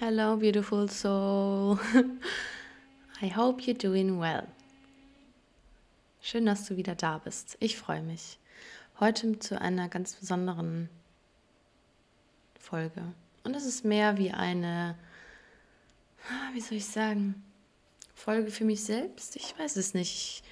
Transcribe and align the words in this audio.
Hello, 0.00 0.34
beautiful 0.34 0.88
soul. 0.88 1.78
I 3.20 3.28
hope 3.28 3.66
you're 3.66 3.76
doing 3.76 4.18
well. 4.18 4.46
Schön, 6.22 6.46
dass 6.46 6.64
du 6.64 6.78
wieder 6.78 6.94
da 6.94 7.18
bist. 7.18 7.58
Ich 7.60 7.76
freue 7.76 8.00
mich. 8.00 8.38
Heute 8.98 9.38
zu 9.40 9.60
einer 9.60 9.90
ganz 9.90 10.14
besonderen 10.14 10.88
Folge. 12.58 13.02
Und 13.44 13.54
es 13.54 13.66
ist 13.66 13.84
mehr 13.84 14.16
wie 14.16 14.30
eine, 14.30 14.96
ah, 16.30 16.54
wie 16.54 16.62
soll 16.62 16.78
ich 16.78 16.86
sagen, 16.86 17.44
Folge 18.14 18.50
für 18.50 18.64
mich 18.64 18.82
selbst. 18.82 19.36
Ich 19.36 19.54
weiß 19.58 19.76
es 19.76 19.92
nicht. 19.92 20.42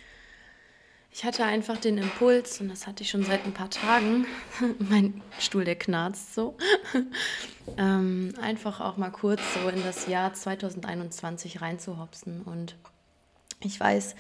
Ich 1.11 1.25
hatte 1.25 1.45
einfach 1.45 1.79
den 1.79 1.99
Impuls, 1.99 2.61
und 2.61 2.69
das 2.69 2.87
hatte 2.87 3.03
ich 3.03 3.11
schon 3.11 3.25
seit 3.25 3.45
ein 3.45 3.53
paar 3.53 3.71
Tagen, 3.71 4.27
mein 4.79 5.21
Stuhl, 5.39 5.65
der 5.65 5.77
knarzt 5.77 6.35
so, 6.35 6.57
ähm, 7.77 8.35
einfach 8.41 8.81
auch 8.81 8.97
mal 8.97 9.11
kurz 9.11 9.41
so 9.55 9.69
in 9.69 9.83
das 9.83 10.07
Jahr 10.07 10.35
2021 10.35 11.61
reinzuhopsen. 11.61 12.43
Und 12.43 12.77
ich 13.61 13.81
weiß 13.81 14.15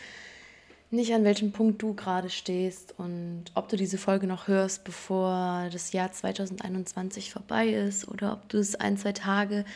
nicht, 0.91 1.13
an 1.13 1.25
welchem 1.25 1.53
Punkt 1.53 1.83
du 1.83 1.95
gerade 1.95 2.31
stehst 2.31 2.95
und 2.99 3.45
ob 3.55 3.69
du 3.69 3.77
diese 3.77 3.99
Folge 3.99 4.27
noch 4.27 4.49
hörst, 4.49 4.85
bevor 4.85 5.69
das 5.71 5.93
Jahr 5.93 6.11
2021 6.11 7.33
vorbei 7.33 7.69
ist 7.69 8.09
oder 8.09 8.33
ob 8.33 8.49
du 8.49 8.59
es 8.59 8.75
ein, 8.75 8.97
zwei 8.97 9.13
Tage 9.13 9.67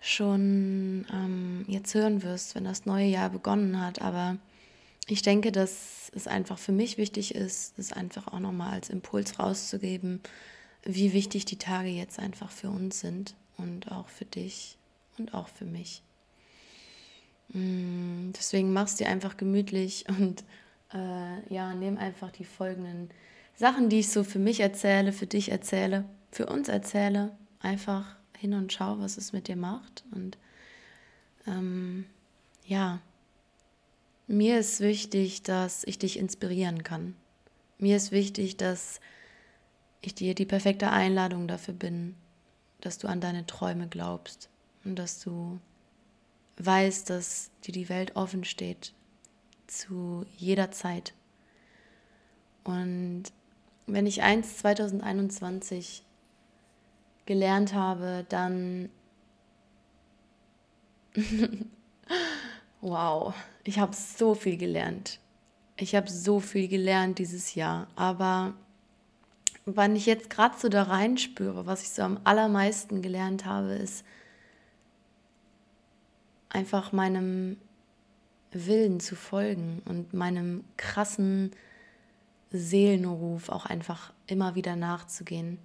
schon 0.00 1.06
ähm, 1.10 1.64
jetzt 1.66 1.94
hören 1.94 2.22
wirst, 2.22 2.54
wenn 2.54 2.64
das 2.64 2.84
neue 2.84 3.06
Jahr 3.06 3.30
begonnen 3.30 3.80
hat. 3.80 4.02
Aber 4.02 4.36
ich 5.06 5.22
denke, 5.22 5.52
dass 5.52 6.10
es 6.14 6.26
einfach 6.26 6.58
für 6.58 6.72
mich 6.72 6.98
wichtig 6.98 7.34
ist, 7.34 7.78
das 7.78 7.92
einfach 7.92 8.28
auch 8.28 8.40
nochmal 8.40 8.74
als 8.74 8.90
Impuls 8.90 9.38
rauszugeben, 9.38 10.20
wie 10.84 11.12
wichtig 11.12 11.44
die 11.44 11.58
Tage 11.58 11.88
jetzt 11.88 12.18
einfach 12.18 12.50
für 12.50 12.70
uns 12.70 13.00
sind 13.00 13.34
und 13.56 13.90
auch 13.90 14.08
für 14.08 14.24
dich 14.24 14.76
und 15.18 15.34
auch 15.34 15.48
für 15.48 15.64
mich. 15.64 16.02
Mm, 17.48 18.30
deswegen 18.36 18.72
machst 18.72 19.00
dir 19.00 19.08
einfach 19.08 19.36
gemütlich 19.36 20.06
und 20.08 20.44
äh, 20.92 21.54
ja, 21.54 21.74
nimm 21.74 21.98
einfach 21.98 22.30
die 22.30 22.44
folgenden 22.44 23.10
Sachen, 23.54 23.88
die 23.88 24.00
ich 24.00 24.10
so 24.10 24.24
für 24.24 24.38
mich 24.38 24.60
erzähle, 24.60 25.12
für 25.12 25.26
dich 25.26 25.50
erzähle, 25.50 26.04
für 26.30 26.46
uns 26.46 26.68
erzähle, 26.68 27.36
einfach 27.60 28.16
hin 28.38 28.54
und 28.54 28.72
schau, 28.72 28.98
was 28.98 29.16
es 29.16 29.32
mit 29.32 29.48
dir 29.48 29.56
macht. 29.56 30.04
Und 30.12 30.38
ähm, 31.46 32.06
ja, 32.64 33.00
mir 34.32 34.58
ist 34.58 34.80
wichtig, 34.80 35.42
dass 35.42 35.84
ich 35.84 35.98
dich 35.98 36.18
inspirieren 36.18 36.82
kann. 36.82 37.14
Mir 37.78 37.96
ist 37.96 38.12
wichtig, 38.12 38.56
dass 38.56 38.98
ich 40.00 40.14
dir 40.14 40.34
die 40.34 40.46
perfekte 40.46 40.90
Einladung 40.90 41.46
dafür 41.46 41.74
bin, 41.74 42.16
dass 42.80 42.96
du 42.96 43.08
an 43.08 43.20
deine 43.20 43.46
Träume 43.46 43.88
glaubst 43.88 44.48
und 44.84 44.98
dass 44.98 45.20
du 45.20 45.60
weißt, 46.56 47.10
dass 47.10 47.50
dir 47.64 47.72
die 47.72 47.90
Welt 47.90 48.16
offen 48.16 48.44
steht 48.44 48.94
zu 49.66 50.24
jeder 50.38 50.70
Zeit. 50.70 51.12
Und 52.64 53.24
wenn 53.86 54.06
ich 54.06 54.22
eins 54.22 54.56
2021 54.58 56.04
gelernt 57.26 57.74
habe, 57.74 58.24
dann 58.30 58.88
wow, 62.80 63.34
ich 63.64 63.78
habe 63.78 63.94
so 63.94 64.34
viel 64.34 64.56
gelernt. 64.56 65.20
Ich 65.76 65.94
habe 65.94 66.10
so 66.10 66.40
viel 66.40 66.68
gelernt 66.68 67.18
dieses 67.18 67.54
Jahr. 67.54 67.88
Aber 67.96 68.54
wann 69.64 69.96
ich 69.96 70.06
jetzt 70.06 70.30
gerade 70.30 70.54
so 70.58 70.68
da 70.68 70.84
reinspüre, 70.84 71.66
was 71.66 71.82
ich 71.82 71.90
so 71.90 72.02
am 72.02 72.20
allermeisten 72.24 73.02
gelernt 73.02 73.44
habe, 73.44 73.72
ist 73.72 74.04
einfach 76.48 76.92
meinem 76.92 77.56
Willen 78.50 79.00
zu 79.00 79.16
folgen 79.16 79.80
und 79.86 80.12
meinem 80.12 80.64
krassen 80.76 81.52
Seelenruf 82.50 83.48
auch 83.48 83.64
einfach 83.64 84.12
immer 84.26 84.54
wieder 84.54 84.76
nachzugehen. 84.76 85.58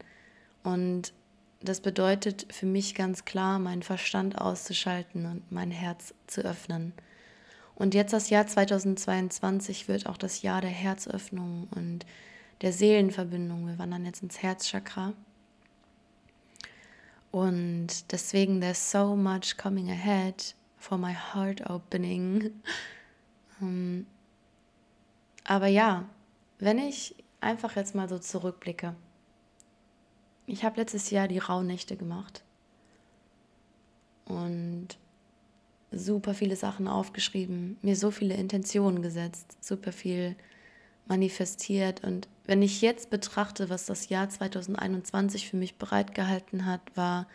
Und 0.63 1.13
das 1.61 1.81
bedeutet 1.81 2.45
für 2.49 2.65
mich 2.65 2.95
ganz 2.95 3.25
klar, 3.25 3.59
meinen 3.59 3.83
Verstand 3.83 4.39
auszuschalten 4.39 5.25
und 5.25 5.51
mein 5.51 5.71
Herz 5.71 6.13
zu 6.27 6.41
öffnen. 6.41 6.93
Und 7.77 7.93
jetzt 7.93 8.11
das 8.11 8.31
Jahr 8.31 8.47
2022 8.47 9.87
wird 9.87 10.07
auch 10.07 10.17
das 10.17 10.41
Jahr 10.41 10.61
der 10.61 10.71
Herzöffnung 10.71 11.67
und 11.75 12.07
der 12.61 12.73
Seelenverbindung. 12.73 13.67
Wir 13.67 13.77
wandern 13.77 14.03
jetzt 14.03 14.23
ins 14.23 14.41
Herzchakra. 14.41 15.13
Und 17.29 18.11
deswegen, 18.11 18.61
there's 18.61 18.91
so 18.91 19.15
much 19.15 19.57
coming 19.57 19.91
ahead 19.91 20.55
for 20.77 20.97
my 20.97 21.13
heart 21.13 21.69
opening. 21.69 22.51
Ähm, 23.59 24.05
aber 25.45 25.65
ja, 25.65 26.07
wenn 26.59 26.77
ich 26.77 27.15
einfach 27.41 27.75
jetzt 27.75 27.95
mal 27.95 28.07
so 28.07 28.19
zurückblicke, 28.19 28.95
ich 30.45 30.63
habe 30.63 30.79
letztes 30.79 31.09
Jahr 31.09 31.27
die 31.27 31.39
Rauhnächte 31.39 31.97
gemacht 31.97 32.43
und 34.25 34.89
super 35.91 36.33
viele 36.33 36.55
Sachen 36.55 36.87
aufgeschrieben, 36.87 37.77
mir 37.81 37.95
so 37.95 38.11
viele 38.11 38.35
Intentionen 38.35 39.01
gesetzt, 39.01 39.57
super 39.61 39.91
viel 39.91 40.35
manifestiert. 41.07 42.03
Und 42.03 42.27
wenn 42.45 42.61
ich 42.61 42.81
jetzt 42.81 43.09
betrachte, 43.09 43.69
was 43.69 43.85
das 43.85 44.09
Jahr 44.09 44.29
2021 44.29 45.49
für 45.49 45.57
mich 45.57 45.75
bereitgehalten 45.77 46.65
hat, 46.65 46.81
war 46.95 47.27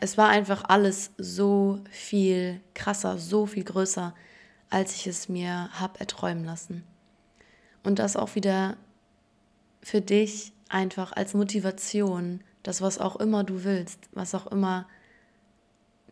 es 0.00 0.18
war 0.18 0.28
einfach 0.28 0.64
alles 0.68 1.10
so 1.16 1.80
viel 1.90 2.60
krasser, 2.74 3.16
so 3.16 3.46
viel 3.46 3.64
größer, 3.64 4.14
als 4.68 4.94
ich 4.94 5.06
es 5.06 5.28
mir 5.28 5.70
habe 5.72 6.00
erträumen 6.00 6.44
lassen. 6.44 6.84
Und 7.82 7.98
das 7.98 8.16
auch 8.16 8.34
wieder 8.34 8.76
für 9.82 10.02
dich 10.02 10.52
einfach 10.68 11.12
als 11.12 11.32
Motivation, 11.32 12.42
das 12.62 12.82
was 12.82 12.98
auch 12.98 13.16
immer 13.16 13.42
du 13.42 13.64
willst, 13.64 14.08
was 14.12 14.34
auch 14.34 14.48
immer 14.48 14.86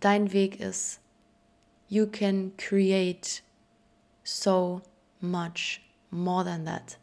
dein 0.00 0.32
Weg 0.32 0.60
ist. 0.60 1.00
You 1.88 2.06
can 2.06 2.52
create 2.56 3.42
so 4.22 4.82
much 5.20 5.80
more 6.10 6.44
than 6.44 6.64
that. 6.64 6.98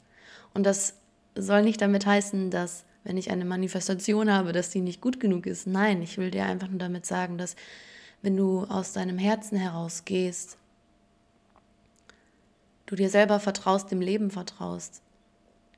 Und 0.54 0.64
das 0.64 0.96
soll 1.36 1.64
nicht 1.64 1.82
damit 1.82 2.06
heißen, 2.06 2.50
dass 2.52 2.86
wenn 3.04 3.18
ich 3.18 3.30
eine 3.30 3.46
Manifestation 3.46 4.32
habe, 4.32 4.52
dass 4.52 4.72
die 4.72 4.82
nicht 4.82 5.02
gut 5.02 5.20
genug 5.20 5.46
ist. 5.46 5.68
Nein, 5.68 6.02
ich 6.02 6.18
will 6.18 6.32
dir 6.32 6.46
einfach 6.46 6.68
nur 6.68 6.80
damit 6.80 7.06
sagen, 7.06 7.38
dass 7.38 7.56
wenn 8.22 8.36
du 8.36 8.64
aus 8.64 8.94
deinem 8.94 9.20
Herzen 9.20 9.58
heraus 9.58 10.06
gehst, 10.06 10.58
du 12.88 12.96
dir 12.96 13.10
selber 13.10 13.40
vertraust, 13.40 13.92
dem 13.92 14.02
Leben 14.02 14.32
vertraust, 14.32 15.02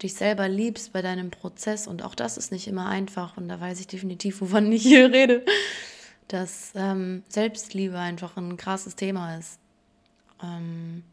dich 0.02 0.14
selber 0.14 0.48
liebst 0.48 0.94
bei 0.94 1.02
deinem 1.02 1.32
Prozess 1.32 1.88
und 1.88 2.04
auch 2.04 2.16
das 2.16 2.38
ist 2.38 2.52
nicht 2.52 2.68
immer 2.68 2.88
einfach 2.88 3.36
und 3.36 3.50
da 3.50 3.60
weiß 3.60 3.80
ich 3.80 3.88
definitiv, 3.88 4.42
wovon 4.42 4.72
ich 4.72 4.84
hier 4.84 5.12
rede 5.12 5.44
dass 6.28 6.74
ähm, 6.76 7.24
Selbstliebe 7.30 7.98
einfach 7.98 8.38
ein 8.38 8.58
krasses 8.58 8.96
Thema 8.96 9.38
ist. 9.38 9.60
Ähm, 10.44 11.04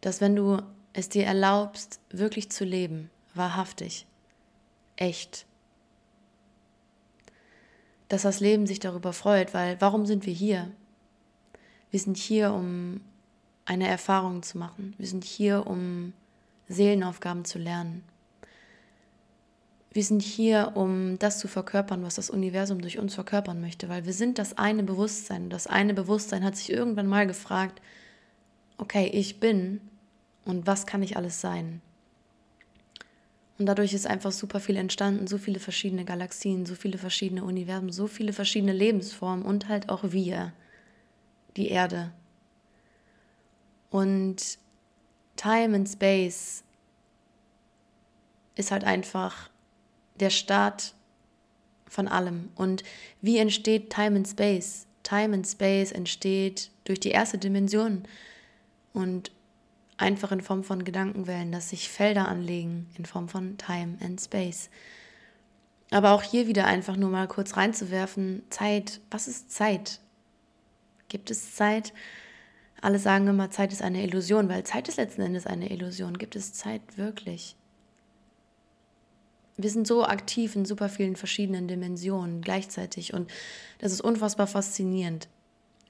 dass 0.00 0.20
wenn 0.20 0.36
du 0.36 0.62
es 0.92 1.08
dir 1.08 1.26
erlaubst, 1.26 2.00
wirklich 2.10 2.50
zu 2.50 2.64
leben, 2.64 3.10
wahrhaftig, 3.34 4.06
echt, 4.96 5.46
dass 8.08 8.22
das 8.22 8.40
Leben 8.40 8.66
sich 8.66 8.80
darüber 8.80 9.12
freut, 9.12 9.52
weil 9.52 9.80
warum 9.80 10.06
sind 10.06 10.26
wir 10.26 10.32
hier? 10.32 10.70
Wir 11.90 12.00
sind 12.00 12.16
hier, 12.16 12.52
um 12.52 13.00
eine 13.64 13.88
Erfahrung 13.88 14.42
zu 14.42 14.58
machen. 14.58 14.94
Wir 14.96 15.06
sind 15.06 15.24
hier, 15.24 15.66
um 15.66 16.12
Seelenaufgaben 16.68 17.44
zu 17.44 17.58
lernen. 17.58 18.04
Wir 19.96 20.04
sind 20.04 20.20
hier, 20.20 20.72
um 20.74 21.18
das 21.18 21.38
zu 21.38 21.48
verkörpern, 21.48 22.02
was 22.02 22.16
das 22.16 22.28
Universum 22.28 22.82
durch 22.82 22.98
uns 22.98 23.14
verkörpern 23.14 23.62
möchte, 23.62 23.88
weil 23.88 24.04
wir 24.04 24.12
sind 24.12 24.38
das 24.38 24.58
eine 24.58 24.82
Bewusstsein. 24.82 25.48
Das 25.48 25.66
eine 25.66 25.94
Bewusstsein 25.94 26.44
hat 26.44 26.54
sich 26.54 26.70
irgendwann 26.70 27.06
mal 27.06 27.26
gefragt, 27.26 27.80
okay, 28.76 29.06
ich 29.06 29.40
bin 29.40 29.80
und 30.44 30.66
was 30.66 30.84
kann 30.84 31.02
ich 31.02 31.16
alles 31.16 31.40
sein? 31.40 31.80
Und 33.58 33.64
dadurch 33.64 33.94
ist 33.94 34.06
einfach 34.06 34.32
super 34.32 34.60
viel 34.60 34.76
entstanden, 34.76 35.26
so 35.26 35.38
viele 35.38 35.60
verschiedene 35.60 36.04
Galaxien, 36.04 36.66
so 36.66 36.74
viele 36.74 36.98
verschiedene 36.98 37.42
Universen, 37.42 37.90
so 37.90 38.06
viele 38.06 38.34
verschiedene 38.34 38.74
Lebensformen 38.74 39.46
und 39.46 39.70
halt 39.70 39.88
auch 39.88 40.12
wir, 40.12 40.52
die 41.56 41.68
Erde. 41.68 42.12
Und 43.88 44.58
Time 45.36 45.74
and 45.74 45.88
Space 45.88 46.64
ist 48.56 48.70
halt 48.70 48.84
einfach 48.84 49.48
der 50.20 50.30
Start 50.30 50.94
von 51.88 52.08
allem. 52.08 52.50
Und 52.54 52.82
wie 53.22 53.38
entsteht 53.38 53.90
Time 53.90 54.16
and 54.16 54.28
Space? 54.28 54.86
Time 55.02 55.34
and 55.34 55.46
Space 55.46 55.92
entsteht 55.92 56.70
durch 56.84 57.00
die 57.00 57.10
erste 57.10 57.38
Dimension 57.38 58.04
und 58.92 59.30
einfach 59.96 60.32
in 60.32 60.40
Form 60.40 60.64
von 60.64 60.84
Gedankenwellen, 60.84 61.52
dass 61.52 61.70
sich 61.70 61.88
Felder 61.88 62.28
anlegen 62.28 62.88
in 62.98 63.06
Form 63.06 63.28
von 63.28 63.56
Time 63.56 63.98
and 64.00 64.20
Space. 64.20 64.68
Aber 65.90 66.12
auch 66.12 66.22
hier 66.22 66.48
wieder 66.48 66.66
einfach 66.66 66.96
nur 66.96 67.10
mal 67.10 67.28
kurz 67.28 67.56
reinzuwerfen, 67.56 68.42
Zeit, 68.50 69.00
was 69.10 69.28
ist 69.28 69.52
Zeit? 69.52 70.00
Gibt 71.08 71.30
es 71.30 71.54
Zeit? 71.54 71.92
Alle 72.80 72.98
sagen 72.98 73.28
immer, 73.28 73.50
Zeit 73.50 73.72
ist 73.72 73.82
eine 73.82 74.02
Illusion, 74.02 74.48
weil 74.48 74.64
Zeit 74.64 74.88
ist 74.88 74.96
letzten 74.96 75.22
Endes 75.22 75.46
eine 75.46 75.70
Illusion. 75.70 76.18
Gibt 76.18 76.36
es 76.36 76.52
Zeit 76.52 76.82
wirklich? 76.96 77.56
Wir 79.56 79.70
sind 79.70 79.86
so 79.86 80.04
aktiv 80.04 80.54
in 80.54 80.64
super 80.64 80.88
vielen 80.88 81.16
verschiedenen 81.16 81.66
Dimensionen 81.66 82.42
gleichzeitig 82.42 83.14
und 83.14 83.30
das 83.78 83.92
ist 83.92 84.02
unfassbar 84.02 84.46
faszinierend. 84.46 85.28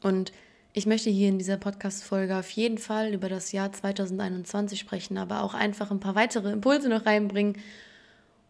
Und 0.02 0.32
ich 0.72 0.86
möchte 0.86 1.10
hier 1.10 1.28
in 1.28 1.38
dieser 1.38 1.56
Podcast-Folge 1.56 2.36
auf 2.36 2.50
jeden 2.50 2.78
Fall 2.78 3.14
über 3.14 3.28
das 3.28 3.50
Jahr 3.50 3.72
2021 3.72 4.78
sprechen, 4.78 5.16
aber 5.18 5.42
auch 5.42 5.54
einfach 5.54 5.90
ein 5.90 6.00
paar 6.00 6.14
weitere 6.14 6.52
Impulse 6.52 6.88
noch 6.88 7.06
reinbringen, 7.06 7.56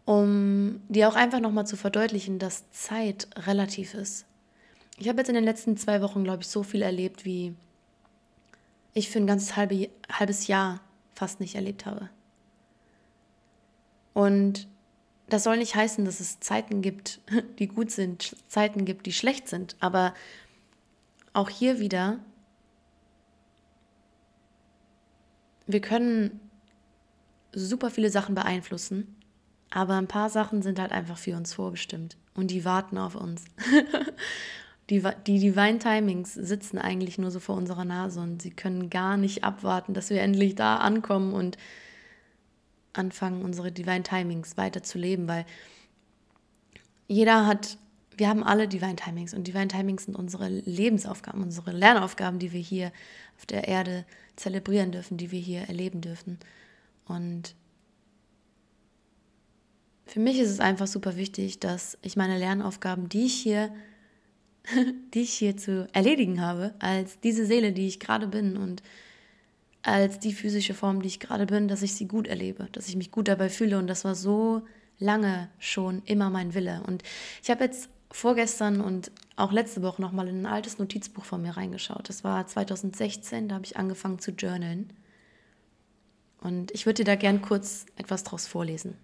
um 0.04 0.82
dir 0.88 1.08
auch 1.08 1.14
einfach 1.14 1.40
nochmal 1.40 1.66
zu 1.66 1.76
verdeutlichen, 1.76 2.38
dass 2.38 2.70
Zeit 2.72 3.28
relativ 3.46 3.94
ist. 3.94 4.26
Ich 4.98 5.08
habe 5.08 5.18
jetzt 5.18 5.28
in 5.28 5.34
den 5.34 5.44
letzten 5.44 5.76
zwei 5.76 6.02
Wochen, 6.02 6.24
glaube 6.24 6.42
ich, 6.42 6.48
so 6.48 6.62
viel 6.62 6.82
erlebt, 6.82 7.24
wie 7.24 7.54
ich 8.92 9.10
für 9.10 9.18
ein 9.18 9.26
ganzes 9.26 9.56
halbe, 9.56 9.88
halbes 10.10 10.46
Jahr 10.46 10.80
fast 11.14 11.38
nicht 11.38 11.54
erlebt 11.54 11.86
habe. 11.86 12.08
Und 14.14 14.66
das 15.28 15.44
soll 15.44 15.56
nicht 15.56 15.75
heißen, 15.75 16.05
dass 16.05 16.20
es 16.20 16.40
Zeiten 16.40 16.82
gibt, 16.82 17.20
die 17.58 17.69
gut 17.69 17.90
sind, 17.90 18.37
Zeiten 18.49 18.84
gibt, 18.84 19.06
die 19.06 19.12
schlecht 19.12 19.49
sind. 19.49 19.76
Aber 19.81 20.14
auch 21.32 21.50
hier 21.50 21.78
wieder, 21.81 22.19
wir 25.67 25.81
können 25.81 26.40
super 27.52 27.90
viele 27.90 28.11
Sachen 28.11 28.34
beeinflussen, 28.34 29.17
aber 29.70 29.94
ein 29.96 30.08
paar 30.08 30.31
Sachen 30.31 30.62
sind 30.62 30.78
halt 30.78 30.93
einfach 30.93 31.19
für 31.19 31.37
uns 31.37 31.55
vorbestimmt 31.55 32.17
und 32.34 32.50
die 32.50 32.64
warten 32.64 32.99
auf 32.99 33.17
uns. 33.17 33.44
die, 34.90 35.02
die 35.26 35.40
Divine 35.40 35.78
Timings 35.78 36.34
sitzen 36.34 36.78
eigentlich 36.78 37.19
nur 37.19 37.31
so 37.31 37.40
vor 37.40 37.56
unserer 37.56 37.84
Nase 37.84 38.20
und 38.20 38.40
sie 38.43 38.50
können 38.50 38.90
gar 38.90 39.17
nicht 39.17 39.43
abwarten, 39.43 39.94
dass 39.94 40.11
wir 40.11 40.20
endlich 40.20 40.55
da 40.55 40.76
ankommen 40.76 41.32
und 41.32 41.58
anfangen, 42.98 43.43
unsere 43.43 43.72
Divine 43.72 44.02
Timings 44.02 44.56
weiter 44.56 44.82
zu 44.82 44.98
leben, 44.98 45.28
weil 45.28 45.44
jeder 47.08 47.46
hat, 47.46 47.78
wir 48.16 48.28
haben 48.28 48.43
alle 48.43 48.69
Divine 48.69 48.96
Timings 48.96 49.34
und 49.34 49.46
Divine 49.46 49.69
Timings 49.69 50.04
sind 50.04 50.16
unsere 50.16 50.48
Lebensaufgaben, 50.48 51.43
unsere 51.43 51.72
Lernaufgaben, 51.72 52.38
die 52.38 52.52
wir 52.52 52.60
hier 52.60 52.93
auf 53.37 53.46
der 53.46 53.69
Erde 53.69 54.04
zelebrieren 54.37 54.93
dürfen, 54.93 55.16
die 55.16 55.31
wir 55.31 55.40
hier 55.40 55.62
erleben 55.62 56.00
dürfen. 56.00 56.38
Und 57.06 57.54
für 60.06 60.20
mich 60.20 60.38
ist 60.38 60.50
es 60.50 60.60
einfach 60.60 60.87
super 60.87 61.16
wichtig, 61.16 61.60
dass 61.60 61.99
ich 62.02 62.16
meine 62.16 62.38
Lernaufgaben, 62.38 63.08
die 63.08 63.26
ich 63.26 63.34
hier, 63.34 63.75
die 65.14 65.22
ich 65.22 65.34
hier 65.34 65.56
zu 65.56 65.88
erledigen 65.92 66.40
habe, 66.40 66.75
als 66.78 67.20
diese 67.20 67.46
Seele, 67.46 67.72
die 67.72 67.87
ich 67.87 68.00
gerade 68.00 68.26
bin 68.26 68.56
und 68.56 68.82
als 69.87 70.19
die 70.19 70.33
physische 70.33 70.75
Form, 70.75 71.00
die 71.00 71.09
ich 71.09 71.21
gerade 71.21 71.47
bin, 71.47 71.69
dass 71.69 71.83
ich 71.83 71.94
sie 71.94 72.09
gut 72.09 72.27
erlebe, 72.27 72.69
dass 72.73 72.88
ich 72.88 72.97
mich 72.97 73.12
gut 73.12 73.29
dabei 73.29 73.49
fühle. 73.49 73.79
Und 73.79 73.87
das 73.87 74.05
war 74.05 74.15
so 74.15 74.62
lange 74.99 75.49
schon 75.59 76.03
immer 76.05 76.29
mein 76.29 76.55
Wille. 76.55 76.83
Und 76.87 77.03
ich 77.43 77.50
habe 77.50 77.65
jetzt 77.65 77.88
vorgestern 78.11 78.81
und 78.81 79.12
auch 79.37 79.53
letzte 79.53 79.83
Woche 79.83 80.03
nochmal 80.03 80.29
in 80.29 80.43
ein 80.43 80.47
altes 80.47 80.79
Notizbuch 80.79 81.25
von 81.25 81.41
mir 81.43 81.56
reingeschaut. 81.56 82.09
Das 82.09 82.25
war 82.25 82.47
2016, 82.47 83.49
da 83.49 83.56
habe 83.56 83.65
ich 83.65 83.77
angefangen 83.77 84.19
zu 84.19 84.33
journalen. 84.33 84.93
Und 86.41 86.73
ich 86.73 86.87
würde 86.87 87.05
dir 87.05 87.12
da 87.12 87.15
gern 87.15 87.41
kurz 87.41 87.87
etwas 87.97 88.25
draus 88.25 88.47
vorlesen. 88.47 88.97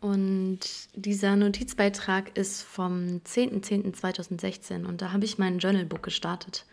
Und 0.00 0.60
dieser 0.94 1.34
Notizbeitrag 1.34 2.36
ist 2.38 2.62
vom 2.62 3.20
10.10.2016 3.24 4.84
und 4.86 5.02
da 5.02 5.12
habe 5.12 5.24
ich 5.24 5.38
mein 5.38 5.58
Journalbook 5.58 6.04
gestartet. 6.04 6.66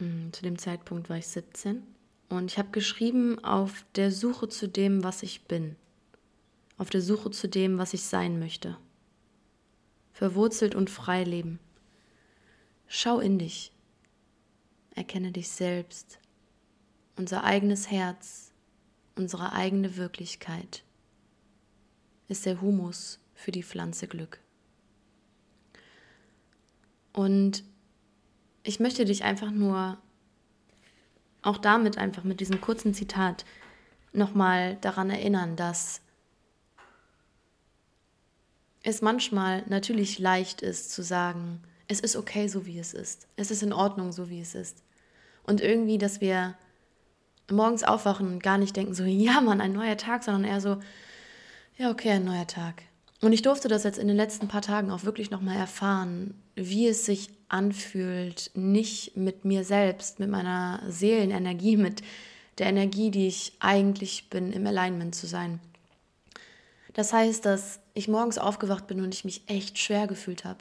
Mm, 0.00 0.32
zu 0.32 0.42
dem 0.42 0.58
Zeitpunkt 0.58 1.08
war 1.08 1.18
ich 1.18 1.26
17. 1.28 1.82
Und 2.28 2.50
ich 2.50 2.58
habe 2.58 2.70
geschrieben 2.70 3.42
auf 3.44 3.84
der 3.94 4.10
Suche 4.10 4.48
zu 4.48 4.68
dem, 4.68 5.04
was 5.04 5.22
ich 5.22 5.44
bin. 5.44 5.76
Auf 6.78 6.90
der 6.90 7.02
Suche 7.02 7.30
zu 7.30 7.48
dem, 7.48 7.78
was 7.78 7.92
ich 7.92 8.02
sein 8.02 8.38
möchte. 8.38 8.76
Verwurzelt 10.12 10.74
und 10.74 10.90
frei 10.90 11.24
leben. 11.24 11.58
Schau 12.86 13.20
in 13.20 13.38
dich. 13.38 13.72
Erkenne 14.94 15.32
dich 15.32 15.48
selbst. 15.48 16.18
Unser 17.16 17.44
eigenes 17.44 17.90
Herz, 17.90 18.52
unsere 19.14 19.52
eigene 19.52 19.96
Wirklichkeit 19.96 20.82
ist 22.28 22.46
der 22.46 22.60
Humus 22.60 23.18
für 23.34 23.50
die 23.50 23.62
Pflanze 23.62 24.06
Glück. 24.06 24.40
Und 27.12 27.64
ich 28.62 28.80
möchte 28.80 29.04
dich 29.04 29.24
einfach 29.24 29.50
nur 29.50 29.98
auch 31.42 31.58
damit 31.58 31.98
einfach 31.98 32.24
mit 32.24 32.40
diesem 32.40 32.60
kurzen 32.60 32.94
Zitat 32.94 33.44
nochmal 34.12 34.76
daran 34.80 35.10
erinnern, 35.10 35.56
dass 35.56 36.02
es 38.82 39.02
manchmal 39.02 39.64
natürlich 39.68 40.18
leicht 40.18 40.62
ist 40.62 40.92
zu 40.92 41.02
sagen, 41.02 41.62
es 41.88 42.00
ist 42.00 42.16
okay 42.16 42.48
so 42.48 42.66
wie 42.66 42.78
es 42.78 42.94
ist. 42.94 43.26
Es 43.36 43.50
ist 43.50 43.62
in 43.62 43.72
Ordnung 43.72 44.12
so 44.12 44.30
wie 44.30 44.40
es 44.40 44.54
ist. 44.54 44.82
Und 45.42 45.60
irgendwie, 45.60 45.98
dass 45.98 46.20
wir 46.20 46.54
morgens 47.50 47.82
aufwachen 47.82 48.28
und 48.28 48.42
gar 48.42 48.58
nicht 48.58 48.76
denken 48.76 48.94
so, 48.94 49.04
ja 49.04 49.40
Mann, 49.40 49.60
ein 49.60 49.72
neuer 49.72 49.96
Tag, 49.96 50.24
sondern 50.24 50.44
eher 50.44 50.60
so, 50.60 50.78
ja 51.76 51.90
okay, 51.90 52.10
ein 52.10 52.24
neuer 52.24 52.46
Tag. 52.46 52.82
Und 53.20 53.32
ich 53.32 53.42
durfte 53.42 53.68
das 53.68 53.84
jetzt 53.84 53.98
in 53.98 54.08
den 54.08 54.16
letzten 54.16 54.48
paar 54.48 54.62
Tagen 54.62 54.90
auch 54.90 55.04
wirklich 55.04 55.30
nochmal 55.30 55.56
erfahren, 55.56 56.34
wie 56.54 56.88
es 56.88 57.04
sich 57.04 57.28
anfühlt, 57.50 58.50
nicht 58.54 59.16
mit 59.16 59.44
mir 59.44 59.64
selbst, 59.64 60.18
mit 60.18 60.30
meiner 60.30 60.82
Seelenenergie, 60.88 61.76
mit 61.76 62.02
der 62.58 62.66
Energie, 62.66 63.10
die 63.10 63.26
ich 63.26 63.52
eigentlich 63.60 64.30
bin, 64.30 64.52
im 64.52 64.66
Alignment 64.66 65.14
zu 65.14 65.26
sein. 65.26 65.60
Das 66.94 67.12
heißt, 67.12 67.44
dass 67.44 67.80
ich 67.94 68.08
morgens 68.08 68.38
aufgewacht 68.38 68.86
bin 68.86 69.00
und 69.00 69.14
ich 69.14 69.24
mich 69.24 69.42
echt 69.46 69.78
schwer 69.78 70.06
gefühlt 70.06 70.44
habe. 70.44 70.58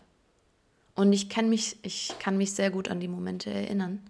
Und 0.96 1.14
ich 1.14 1.30
kann 1.30 1.50
mich, 1.50 1.78
ich 1.82 2.14
kann 2.20 2.38
mich 2.38 2.54
sehr 2.54 2.72
gut 2.72 2.90
an 2.90 3.00
die 3.00 3.08
Momente 3.08 3.50
erinnern. 3.50 4.02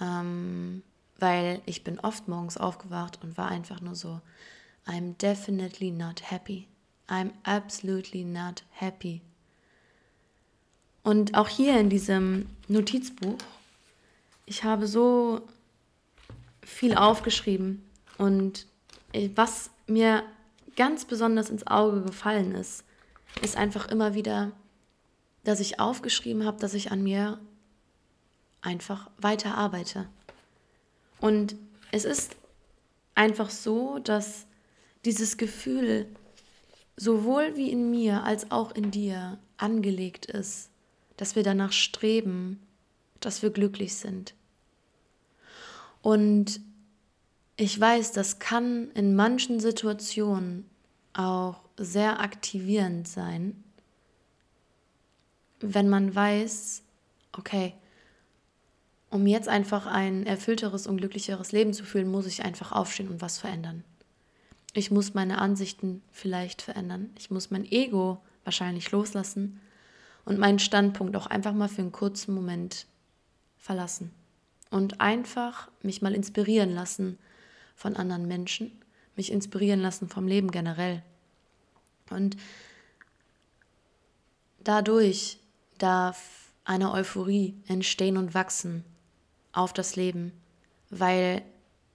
Ähm, 0.00 0.82
weil 1.18 1.60
ich 1.66 1.84
bin 1.84 1.98
oft 2.00 2.28
morgens 2.28 2.56
aufgewacht 2.56 3.18
und 3.22 3.36
war 3.36 3.48
einfach 3.48 3.80
nur 3.80 3.94
so, 3.94 4.20
I'm 4.86 5.16
definitely 5.18 5.90
not 5.90 6.30
happy. 6.30 6.66
I'm 7.08 7.32
absolutely 7.42 8.24
not 8.24 8.64
happy. 8.70 9.22
Und 11.08 11.38
auch 11.38 11.48
hier 11.48 11.80
in 11.80 11.88
diesem 11.88 12.44
Notizbuch, 12.68 13.38
ich 14.44 14.62
habe 14.62 14.86
so 14.86 15.40
viel 16.60 16.94
aufgeschrieben 16.94 17.82
und 18.18 18.66
was 19.34 19.70
mir 19.86 20.22
ganz 20.76 21.06
besonders 21.06 21.48
ins 21.48 21.66
Auge 21.66 22.02
gefallen 22.02 22.54
ist, 22.54 22.84
ist 23.40 23.56
einfach 23.56 23.88
immer 23.88 24.12
wieder, 24.12 24.52
dass 25.44 25.60
ich 25.60 25.80
aufgeschrieben 25.80 26.44
habe, 26.44 26.60
dass 26.60 26.74
ich 26.74 26.92
an 26.92 27.02
mir 27.02 27.40
einfach 28.60 29.10
weiter 29.16 29.54
arbeite. 29.54 30.06
Und 31.22 31.56
es 31.90 32.04
ist 32.04 32.36
einfach 33.14 33.48
so, 33.48 33.98
dass 33.98 34.44
dieses 35.06 35.38
Gefühl 35.38 36.04
sowohl 36.98 37.56
wie 37.56 37.72
in 37.72 37.90
mir 37.90 38.24
als 38.24 38.50
auch 38.50 38.72
in 38.72 38.90
dir 38.90 39.38
angelegt 39.56 40.26
ist, 40.26 40.68
dass 41.18 41.36
wir 41.36 41.42
danach 41.42 41.72
streben, 41.72 42.60
dass 43.20 43.42
wir 43.42 43.50
glücklich 43.50 43.96
sind. 43.96 44.34
Und 46.00 46.60
ich 47.56 47.78
weiß, 47.78 48.12
das 48.12 48.38
kann 48.38 48.90
in 48.92 49.14
manchen 49.14 49.60
Situationen 49.60 50.64
auch 51.12 51.60
sehr 51.76 52.20
aktivierend 52.20 53.06
sein, 53.06 53.62
wenn 55.60 55.88
man 55.88 56.14
weiß, 56.14 56.82
okay, 57.32 57.74
um 59.10 59.26
jetzt 59.26 59.48
einfach 59.48 59.86
ein 59.86 60.24
erfüllteres 60.24 60.86
und 60.86 60.98
glücklicheres 60.98 61.50
Leben 61.50 61.72
zu 61.72 61.84
fühlen, 61.84 62.10
muss 62.10 62.26
ich 62.26 62.44
einfach 62.44 62.70
aufstehen 62.70 63.08
und 63.08 63.20
was 63.20 63.38
verändern. 63.38 63.82
Ich 64.72 64.92
muss 64.92 65.14
meine 65.14 65.38
Ansichten 65.38 66.02
vielleicht 66.12 66.62
verändern. 66.62 67.10
Ich 67.18 67.30
muss 67.30 67.50
mein 67.50 67.64
Ego 67.64 68.22
wahrscheinlich 68.44 68.92
loslassen 68.92 69.60
und 70.28 70.38
meinen 70.38 70.58
Standpunkt 70.58 71.16
auch 71.16 71.26
einfach 71.26 71.54
mal 71.54 71.70
für 71.70 71.80
einen 71.80 71.90
kurzen 71.90 72.34
Moment 72.34 72.86
verlassen. 73.56 74.10
Und 74.70 75.00
einfach 75.00 75.70
mich 75.80 76.02
mal 76.02 76.14
inspirieren 76.14 76.70
lassen 76.70 77.18
von 77.74 77.96
anderen 77.96 78.28
Menschen, 78.28 78.78
mich 79.16 79.32
inspirieren 79.32 79.80
lassen 79.80 80.10
vom 80.10 80.26
Leben 80.26 80.50
generell. 80.50 81.02
Und 82.10 82.36
dadurch 84.62 85.38
darf 85.78 86.52
eine 86.62 86.92
Euphorie 86.92 87.54
entstehen 87.66 88.18
und 88.18 88.34
wachsen 88.34 88.84
auf 89.52 89.72
das 89.72 89.96
Leben, 89.96 90.32
weil 90.90 91.40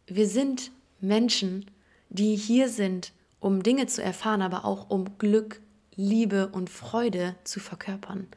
wir 0.08 0.28
sind 0.28 0.72
Menschen, 1.02 1.70
die 2.10 2.36
hier 2.36 2.68
sind, 2.68 3.14
um 3.40 3.62
Dinge 3.62 3.86
zu 3.86 4.02
erfahren, 4.02 4.42
aber 4.42 4.66
auch 4.66 4.90
um 4.90 5.20
Glück, 5.20 5.62
Liebe 5.96 6.48
und 6.48 6.70
Freude 6.70 7.36
zu 7.44 7.60
verkörpern. 7.60 8.28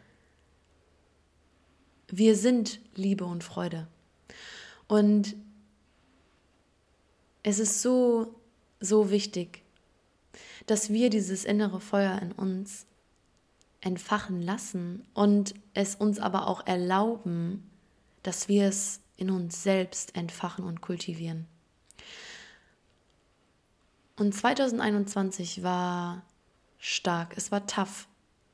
Wir 2.08 2.36
sind 2.36 2.80
Liebe 2.94 3.24
und 3.24 3.42
Freude. 3.42 3.88
Und 4.86 5.34
es 7.42 7.58
ist 7.58 7.82
so, 7.82 8.34
so 8.80 9.10
wichtig, 9.10 9.62
dass 10.66 10.90
wir 10.90 11.10
dieses 11.10 11.44
innere 11.44 11.80
Feuer 11.80 12.20
in 12.20 12.32
uns 12.32 12.86
entfachen 13.80 14.42
lassen 14.42 15.06
und 15.14 15.54
es 15.74 15.94
uns 15.94 16.18
aber 16.18 16.48
auch 16.48 16.66
erlauben, 16.66 17.70
dass 18.22 18.48
wir 18.48 18.66
es 18.66 19.00
in 19.16 19.30
uns 19.30 19.62
selbst 19.62 20.16
entfachen 20.16 20.64
und 20.64 20.80
kultivieren. 20.80 21.46
Und 24.16 24.34
2021 24.34 25.62
war 25.62 26.24
stark, 26.78 27.34
es 27.36 27.52
war 27.52 27.66
tough. 27.66 28.06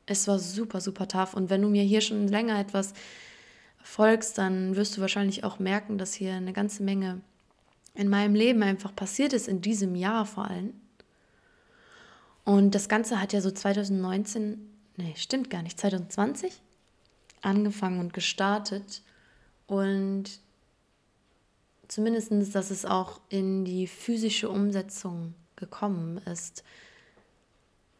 Es 0.07 0.26
war 0.26 0.38
super, 0.38 0.81
super 0.81 1.07
tough. 1.07 1.35
Und 1.35 1.49
wenn 1.49 1.62
du 1.62 1.69
mir 1.69 1.83
hier 1.83 2.00
schon 2.00 2.26
länger 2.26 2.59
etwas 2.59 2.93
folgst, 3.83 4.38
dann 4.38 4.76
wirst 4.76 4.97
du 4.97 5.00
wahrscheinlich 5.00 5.45
auch 5.45 5.59
merken, 5.59 5.99
dass 5.99 6.14
hier 6.14 6.35
eine 6.35 6.52
ganze 6.52 6.83
Menge 6.83 7.21
in 7.95 8.09
meinem 8.09 8.35
Leben 8.35 8.62
einfach 8.62 8.95
passiert 8.95 9.33
ist, 9.33 9.49
in 9.49 9.61
diesem 9.61 9.95
Jahr 9.95 10.26
vor 10.26 10.49
allem. 10.49 10.75
Und 12.45 12.75
das 12.75 12.88
Ganze 12.88 13.21
hat 13.21 13.33
ja 13.33 13.41
so 13.41 13.50
2019, 13.50 14.59
nee, 14.97 15.14
stimmt 15.17 15.50
gar 15.50 15.62
nicht, 15.62 15.79
2020 15.79 16.61
angefangen 17.43 18.00
und 18.00 18.12
gestartet. 18.12 19.02
Und 19.67 20.25
zumindest, 21.88 22.33
dass 22.55 22.71
es 22.71 22.85
auch 22.85 23.21
in 23.29 23.64
die 23.64 23.87
physische 23.87 24.49
Umsetzung 24.49 25.35
gekommen 25.57 26.19
ist. 26.19 26.64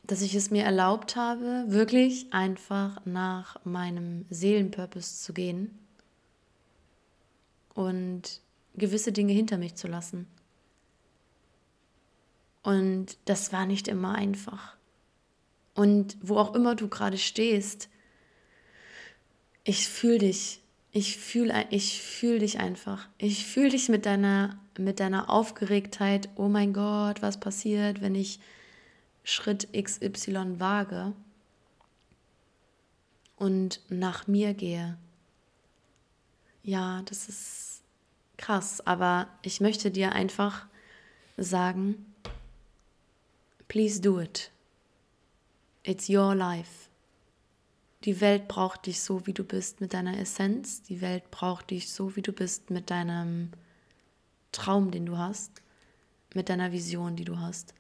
Dass 0.05 0.23
ich 0.23 0.35
es 0.35 0.51
mir 0.51 0.65
erlaubt 0.65 1.17
habe, 1.17 1.65
wirklich 1.69 2.33
einfach 2.33 3.05
nach 3.05 3.65
meinem 3.65 4.27
Seelenpurpose 4.31 5.23
zu 5.23 5.33
gehen 5.33 5.79
und 7.75 8.41
gewisse 8.75 9.13
Dinge 9.13 9.33
hinter 9.33 9.59
mich 9.59 9.75
zu 9.77 9.87
lassen. 9.89 10.27
Und 12.63 13.17
das 13.25 13.53
war 13.53 13.67
nicht 13.67 13.89
immer 13.89 14.15
einfach. 14.15 14.77
Und 15.75 16.17
wo 16.21 16.37
auch 16.37 16.55
immer 16.55 16.75
du 16.75 16.89
gerade 16.89 17.19
stehst, 17.19 17.89
ich 19.65 19.89
fühle 19.89 20.19
dich. 20.19 20.61
Ich 20.95 21.17
fühle 21.17 21.67
ich 21.71 22.03
fühl 22.03 22.41
dich 22.41 22.61
einfach. 22.61 23.09
Ich 23.17 23.47
fühle 23.47 23.71
dich 23.71 23.89
mit 23.89 24.05
deiner, 24.05 24.59
mit 24.79 25.01
deiner 25.01 25.31
Aufgeregtheit. 25.31 26.29
Oh 26.37 26.49
mein 26.49 26.75
Gott, 26.75 27.23
was 27.23 27.41
passiert, 27.41 28.03
wenn 28.03 28.15
ich 28.15 28.41
Schritt 29.25 29.69
XY 29.73 30.59
wage 30.59 31.13
und 33.37 33.81
nach 33.89 34.27
mir 34.27 34.55
gehe? 34.55 34.99
Ja, 36.63 37.03
das 37.03 37.29
ist 37.29 37.83
krass, 38.37 38.81
aber 38.87 39.29
ich 39.43 39.61
möchte 39.61 39.91
dir 39.91 40.13
einfach 40.13 40.67
sagen, 41.37 42.13
Please 43.73 44.03
do 44.03 44.21
it. 44.21 44.51
It's 45.83 46.11
your 46.11 46.35
life. 46.35 46.91
Die 48.05 48.21
Welt 48.21 48.47
braucht 48.47 48.85
dich 48.85 49.01
so, 49.01 49.27
wie 49.27 49.33
du 49.33 49.45
bist 49.45 49.81
mit 49.81 49.95
deiner 49.95 50.19
Essenz. 50.19 50.83
Die 50.83 51.01
Welt 51.01 51.31
braucht 51.31 51.71
dich 51.71 51.91
so, 51.91 52.15
wie 52.15 52.21
du 52.21 52.33
bist 52.33 52.69
mit 52.69 52.91
deinem 52.91 53.51
Traum, 54.53 54.91
den 54.91 55.07
du 55.07 55.17
hast, 55.17 55.63
mit 56.35 56.51
deiner 56.51 56.71
Vision, 56.71 57.17
die 57.17 57.25
du 57.25 57.39
hast. 57.39 57.73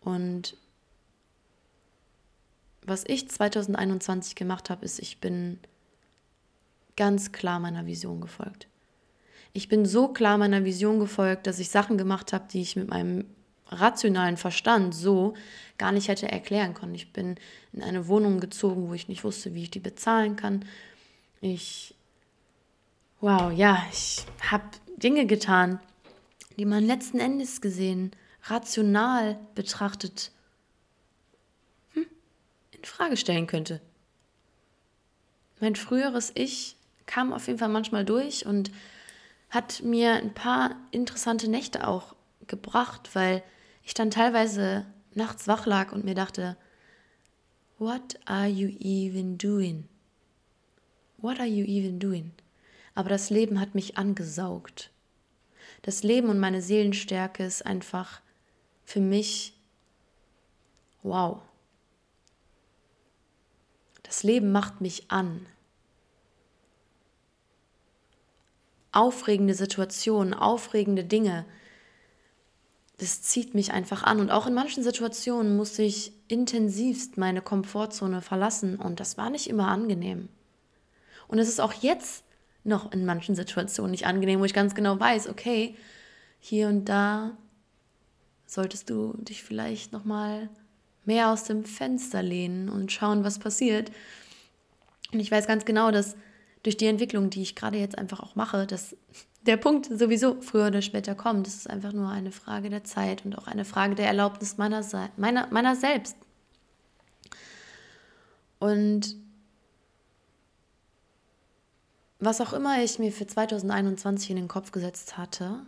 Und 0.00 0.56
was 2.82 3.04
ich 3.06 3.28
2021 3.28 4.34
gemacht 4.36 4.70
habe, 4.70 4.84
ist, 4.84 5.00
ich 5.00 5.20
bin 5.20 5.58
ganz 6.96 7.32
klar 7.32 7.58
meiner 7.58 7.86
Vision 7.86 8.20
gefolgt. 8.20 8.68
Ich 9.52 9.68
bin 9.68 9.86
so 9.86 10.08
klar 10.08 10.38
meiner 10.38 10.64
Vision 10.64 11.00
gefolgt, 11.00 11.46
dass 11.46 11.58
ich 11.58 11.70
Sachen 11.70 11.98
gemacht 11.98 12.32
habe, 12.32 12.46
die 12.52 12.60
ich 12.60 12.76
mit 12.76 12.88
meinem 12.88 13.24
rationalen 13.68 14.36
Verstand 14.36 14.94
so 14.94 15.34
gar 15.78 15.92
nicht 15.92 16.08
hätte 16.08 16.30
erklären 16.30 16.74
können. 16.74 16.94
Ich 16.94 17.12
bin 17.12 17.36
in 17.72 17.82
eine 17.82 18.06
Wohnung 18.06 18.40
gezogen, 18.40 18.88
wo 18.88 18.94
ich 18.94 19.08
nicht 19.08 19.24
wusste, 19.24 19.54
wie 19.54 19.64
ich 19.64 19.70
die 19.70 19.80
bezahlen 19.80 20.36
kann. 20.36 20.64
Ich, 21.40 21.94
wow, 23.20 23.52
ja, 23.52 23.84
ich 23.90 24.24
habe 24.50 24.64
Dinge 24.96 25.26
getan, 25.26 25.80
die 26.56 26.64
man 26.64 26.84
letzten 26.84 27.18
Endes 27.18 27.60
gesehen, 27.60 28.12
rational 28.48 29.38
betrachtet, 29.54 30.30
hm, 31.92 32.06
in 32.72 32.84
Frage 32.84 33.16
stellen 33.16 33.46
könnte. 33.46 33.80
Mein 35.60 35.76
früheres 35.76 36.32
Ich 36.34 36.76
kam 37.06 37.32
auf 37.32 37.46
jeden 37.46 37.58
Fall 37.58 37.68
manchmal 37.68 38.04
durch 38.04 38.46
und 38.46 38.70
hat 39.50 39.82
mir 39.82 40.14
ein 40.14 40.34
paar 40.34 40.76
interessante 40.90 41.48
Nächte 41.48 41.86
auch 41.86 42.14
gebracht, 42.46 43.10
weil 43.14 43.42
ich 43.82 43.94
dann 43.94 44.10
teilweise 44.10 44.84
nachts 45.14 45.48
wach 45.48 45.66
lag 45.66 45.92
und 45.92 46.04
mir 46.04 46.14
dachte, 46.14 46.56
What 47.78 48.18
are 48.24 48.46
you 48.46 48.68
even 48.80 49.38
doing? 49.38 49.88
What 51.18 51.38
are 51.38 51.48
you 51.48 51.64
even 51.64 51.98
doing? 51.98 52.32
Aber 52.94 53.08
das 53.08 53.30
Leben 53.30 53.60
hat 53.60 53.74
mich 53.74 53.98
angesaugt. 53.98 54.90
Das 55.82 56.02
Leben 56.02 56.28
und 56.28 56.38
meine 56.38 56.62
Seelenstärke 56.62 57.44
ist 57.44 57.64
einfach 57.64 58.20
für 58.86 59.00
mich 59.00 59.52
wow. 61.02 61.42
Das 64.04 64.22
Leben 64.22 64.52
macht 64.52 64.80
mich 64.80 65.10
an. 65.10 65.44
Aufregende 68.92 69.52
Situationen, 69.52 70.32
aufregende 70.32 71.04
Dinge, 71.04 71.44
das 72.98 73.20
zieht 73.20 73.54
mich 73.54 73.72
einfach 73.72 74.04
an. 74.04 74.20
Und 74.20 74.30
auch 74.30 74.46
in 74.46 74.54
manchen 74.54 74.82
Situationen 74.82 75.56
musste 75.56 75.82
ich 75.82 76.12
intensivst 76.28 77.18
meine 77.18 77.42
Komfortzone 77.42 78.22
verlassen 78.22 78.76
und 78.76 79.00
das 79.00 79.18
war 79.18 79.28
nicht 79.28 79.48
immer 79.48 79.68
angenehm. 79.68 80.28
Und 81.28 81.38
es 81.38 81.48
ist 81.48 81.60
auch 81.60 81.74
jetzt 81.74 82.24
noch 82.64 82.92
in 82.92 83.04
manchen 83.04 83.34
Situationen 83.34 83.90
nicht 83.90 84.06
angenehm, 84.06 84.40
wo 84.40 84.44
ich 84.44 84.54
ganz 84.54 84.74
genau 84.74 84.98
weiß, 84.98 85.28
okay, 85.28 85.76
hier 86.38 86.68
und 86.68 86.86
da 86.86 87.36
solltest 88.46 88.90
du 88.90 89.14
dich 89.18 89.42
vielleicht 89.42 89.92
noch 89.92 90.04
mal 90.04 90.48
mehr 91.04 91.30
aus 91.30 91.44
dem 91.44 91.64
Fenster 91.64 92.22
lehnen 92.22 92.68
und 92.68 92.90
schauen, 92.90 93.24
was 93.24 93.38
passiert. 93.38 93.90
Und 95.12 95.20
ich 95.20 95.30
weiß 95.30 95.46
ganz 95.46 95.64
genau, 95.64 95.90
dass 95.90 96.16
durch 96.62 96.76
die 96.76 96.86
Entwicklung, 96.86 97.30
die 97.30 97.42
ich 97.42 97.54
gerade 97.54 97.78
jetzt 97.78 97.96
einfach 97.96 98.20
auch 98.20 98.34
mache, 98.34 98.66
dass 98.66 98.96
der 99.46 99.56
Punkt 99.56 99.86
sowieso 99.86 100.40
früher 100.40 100.66
oder 100.66 100.82
später 100.82 101.14
kommt. 101.14 101.46
Es 101.46 101.54
ist 101.54 101.70
einfach 101.70 101.92
nur 101.92 102.08
eine 102.08 102.32
Frage 102.32 102.70
der 102.70 102.82
Zeit 102.82 103.24
und 103.24 103.38
auch 103.38 103.46
eine 103.46 103.64
Frage 103.64 103.94
der 103.94 104.08
Erlaubnis 104.08 104.58
meiner, 104.58 104.84
meiner, 105.16 105.46
meiner 105.48 105.76
selbst. 105.76 106.16
Und 108.58 109.14
was 112.18 112.40
auch 112.40 112.52
immer 112.52 112.82
ich 112.82 112.98
mir 112.98 113.12
für 113.12 113.26
2021 113.26 114.30
in 114.30 114.36
den 114.36 114.48
Kopf 114.48 114.72
gesetzt 114.72 115.16
hatte, 115.16 115.64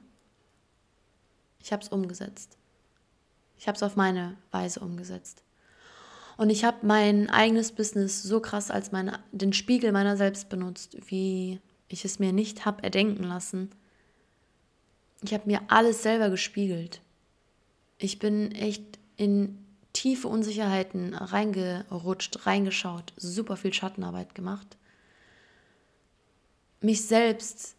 ich 1.60 1.72
habe 1.72 1.82
es 1.82 1.90
umgesetzt. 1.90 2.56
Ich 3.58 3.66
habe 3.66 3.76
es 3.76 3.82
auf 3.82 3.96
meine 3.96 4.36
Weise 4.50 4.80
umgesetzt. 4.80 5.42
Und 6.36 6.50
ich 6.50 6.64
habe 6.64 6.86
mein 6.86 7.28
eigenes 7.30 7.72
Business 7.72 8.22
so 8.22 8.40
krass 8.40 8.70
als 8.70 8.92
meine, 8.92 9.18
den 9.32 9.52
Spiegel 9.52 9.90
meiner 9.90 10.16
selbst 10.16 10.48
benutzt, 10.48 10.96
wie 11.10 11.60
ich 11.88 12.04
es 12.04 12.20
mir 12.20 12.32
nicht 12.32 12.64
habe 12.64 12.84
erdenken 12.84 13.24
lassen. 13.24 13.70
Ich 15.22 15.34
habe 15.34 15.46
mir 15.46 15.62
alles 15.66 16.04
selber 16.04 16.30
gespiegelt. 16.30 17.00
Ich 17.98 18.20
bin 18.20 18.52
echt 18.52 19.00
in 19.16 19.58
tiefe 19.92 20.28
Unsicherheiten 20.28 21.12
reingerutscht, 21.14 22.46
reingeschaut, 22.46 23.12
super 23.16 23.56
viel 23.56 23.72
Schattenarbeit 23.72 24.36
gemacht. 24.36 24.76
Mich 26.80 27.04
selbst 27.04 27.74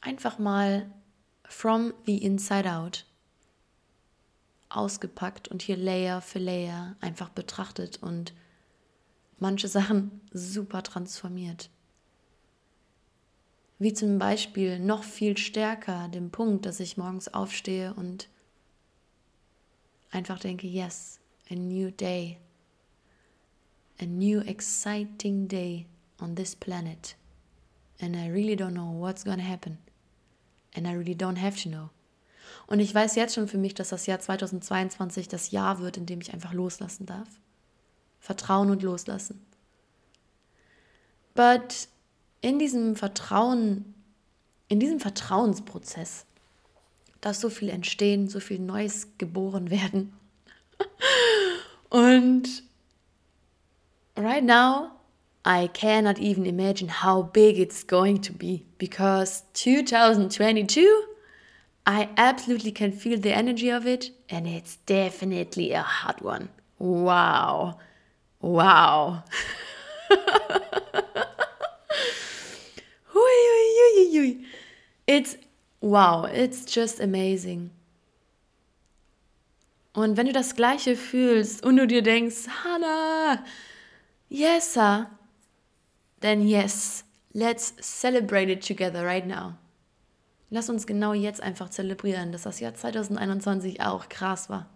einfach 0.00 0.38
mal 0.38 0.88
from 1.48 1.92
the 2.06 2.18
inside 2.18 2.70
out 2.70 3.07
ausgepackt 4.70 5.48
und 5.48 5.62
hier 5.62 5.76
Layer 5.76 6.20
für 6.20 6.38
Layer 6.38 6.96
einfach 7.00 7.30
betrachtet 7.30 8.02
und 8.02 8.34
manche 9.38 9.68
Sachen 9.68 10.20
super 10.32 10.82
transformiert. 10.82 11.70
Wie 13.78 13.92
zum 13.92 14.18
Beispiel 14.18 14.80
noch 14.80 15.04
viel 15.04 15.38
stärker 15.38 16.08
den 16.08 16.30
Punkt, 16.30 16.66
dass 16.66 16.80
ich 16.80 16.96
morgens 16.96 17.32
aufstehe 17.32 17.94
und 17.94 18.28
einfach 20.10 20.40
denke, 20.40 20.66
yes, 20.66 21.20
a 21.50 21.54
new 21.54 21.90
day, 21.90 22.38
a 24.00 24.04
new 24.04 24.40
exciting 24.40 25.46
day 25.46 25.86
on 26.20 26.34
this 26.34 26.56
planet. 26.56 27.16
And 28.00 28.16
I 28.16 28.28
really 28.28 28.56
don't 28.56 28.74
know 28.74 28.92
what's 28.98 29.24
gonna 29.24 29.42
happen. 29.42 29.78
And 30.74 30.86
I 30.86 30.92
really 30.92 31.14
don't 31.14 31.38
have 31.38 31.56
to 31.62 31.68
know. 31.68 31.90
Und 32.68 32.80
ich 32.80 32.94
weiß 32.94 33.16
jetzt 33.16 33.34
schon 33.34 33.48
für 33.48 33.56
mich, 33.56 33.74
dass 33.74 33.88
das 33.88 34.06
Jahr 34.06 34.20
2022 34.20 35.26
das 35.26 35.50
Jahr 35.50 35.80
wird, 35.80 35.96
in 35.96 36.04
dem 36.04 36.20
ich 36.20 36.34
einfach 36.34 36.52
loslassen 36.52 37.06
darf. 37.06 37.28
Vertrauen 38.20 38.70
und 38.70 38.82
loslassen. 38.82 39.44
But 41.34 41.88
in 42.42 42.58
diesem 42.58 42.94
Vertrauen, 42.94 43.94
in 44.68 44.80
diesem 44.80 45.00
Vertrauensprozess 45.00 46.26
darf 47.22 47.36
so 47.36 47.48
viel 47.48 47.70
entstehen, 47.70 48.28
so 48.28 48.38
viel 48.38 48.58
Neues 48.58 49.08
geboren 49.16 49.70
werden. 49.70 50.12
und 51.88 52.62
right 54.14 54.44
now, 54.44 54.90
I 55.46 55.68
cannot 55.68 56.18
even 56.18 56.44
imagine 56.44 57.02
how 57.02 57.22
big 57.22 57.58
it's 57.58 57.86
going 57.86 58.20
to 58.20 58.32
be 58.34 58.66
because 58.76 59.44
2022, 59.54 60.86
I 61.88 62.10
absolutely 62.18 62.70
can 62.70 62.92
feel 62.92 63.18
the 63.18 63.32
energy 63.32 63.70
of 63.70 63.86
it 63.86 64.10
and 64.28 64.46
it's 64.46 64.76
definitely 64.86 65.72
a 65.72 65.82
hot 65.82 66.22
one. 66.22 66.50
Wow. 66.78 67.78
Wow. 68.40 69.24
It's 75.08 75.38
wow, 75.80 76.24
it's 76.24 76.66
just 76.66 77.00
amazing. 77.00 77.70
Und 79.94 80.18
wenn 80.18 80.26
du 80.26 80.32
das 80.32 80.54
Gleiche 80.54 80.96
fühlst 80.96 81.64
und 81.64 81.78
du 81.78 81.86
dir 81.86 82.02
denkst, 82.02 82.46
Hannah, 82.62 83.42
yes, 84.28 84.74
sir, 84.74 85.08
then 86.20 86.46
yes, 86.46 87.04
let's 87.32 87.72
celebrate 87.80 88.50
it 88.50 88.60
together 88.62 89.02
right 89.02 89.26
now. 89.26 89.56
Lass 90.50 90.70
uns 90.70 90.86
genau 90.86 91.12
jetzt 91.12 91.42
einfach 91.42 91.68
zelebrieren, 91.68 92.32
dass 92.32 92.42
das 92.42 92.60
Jahr 92.60 92.74
2021 92.74 93.82
auch 93.82 94.08
krass 94.08 94.48
war. 94.48 94.68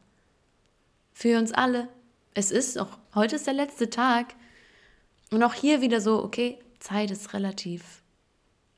Für 1.12 1.38
uns 1.38 1.52
alle. 1.52 1.88
Es 2.35 2.50
ist 2.50 2.79
auch, 2.79 2.99
heute 3.14 3.37
ist 3.37 3.47
der 3.47 3.55
letzte 3.55 3.88
Tag. 3.88 4.35
Und 5.31 5.43
auch 5.43 5.55
hier 5.55 5.81
wieder 5.81 6.00
so, 6.00 6.23
okay, 6.23 6.59
Zeit 6.79 7.11
ist 7.11 7.33
relativ. 7.33 8.02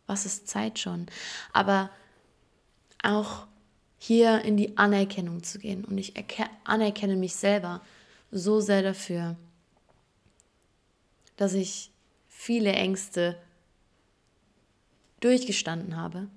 Was 0.06 0.26
ist 0.26 0.46
Zeit 0.48 0.78
schon? 0.78 1.06
Aber 1.52 1.90
auch 3.02 3.46
hier 3.98 4.42
in 4.42 4.56
die 4.56 4.76
Anerkennung 4.76 5.42
zu 5.42 5.58
gehen. 5.58 5.84
Und 5.84 5.98
ich 5.98 6.14
anerkenne 6.64 7.16
mich 7.16 7.34
selber 7.34 7.80
so 8.30 8.60
sehr 8.60 8.82
dafür, 8.82 9.36
dass 11.36 11.54
ich 11.54 11.90
viele 12.28 12.72
Ängste 12.72 13.36
durchgestanden 15.20 15.96
habe, 15.96 16.28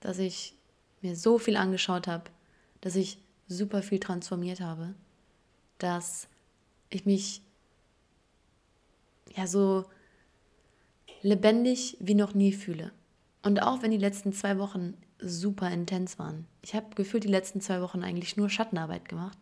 dass 0.00 0.18
ich 0.18 0.54
mir 1.02 1.16
so 1.16 1.38
viel 1.38 1.56
angeschaut 1.56 2.06
habe, 2.06 2.24
dass 2.80 2.96
ich 2.96 3.18
super 3.48 3.82
viel 3.82 4.00
transformiert 4.00 4.60
habe, 4.60 4.94
dass 5.78 6.28
ich 6.88 7.06
mich 7.06 7.42
ja 9.36 9.46
so 9.46 9.84
lebendig 11.22 11.96
wie 12.00 12.14
noch 12.14 12.34
nie 12.34 12.52
fühle. 12.52 12.92
Und 13.42 13.62
auch 13.62 13.82
wenn 13.82 13.90
die 13.90 13.96
letzten 13.96 14.32
zwei 14.32 14.58
Wochen 14.58 14.94
super 15.18 15.70
intens 15.70 16.18
waren. 16.18 16.46
Ich 16.62 16.74
habe 16.74 16.94
gefühlt 16.94 17.24
die 17.24 17.28
letzten 17.28 17.60
zwei 17.60 17.80
Wochen 17.80 18.02
eigentlich 18.02 18.36
nur 18.36 18.50
Schattenarbeit 18.50 19.08
gemacht, 19.08 19.38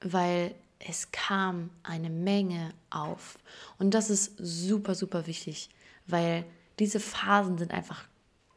weil 0.00 0.54
es 0.78 1.10
kam 1.10 1.70
eine 1.82 2.10
Menge 2.10 2.72
auf. 2.90 3.38
Und 3.78 3.94
das 3.94 4.10
ist 4.10 4.34
super, 4.38 4.94
super 4.94 5.26
wichtig, 5.26 5.70
weil 6.06 6.44
diese 6.78 7.00
Phasen 7.00 7.58
sind 7.58 7.72
einfach 7.72 8.04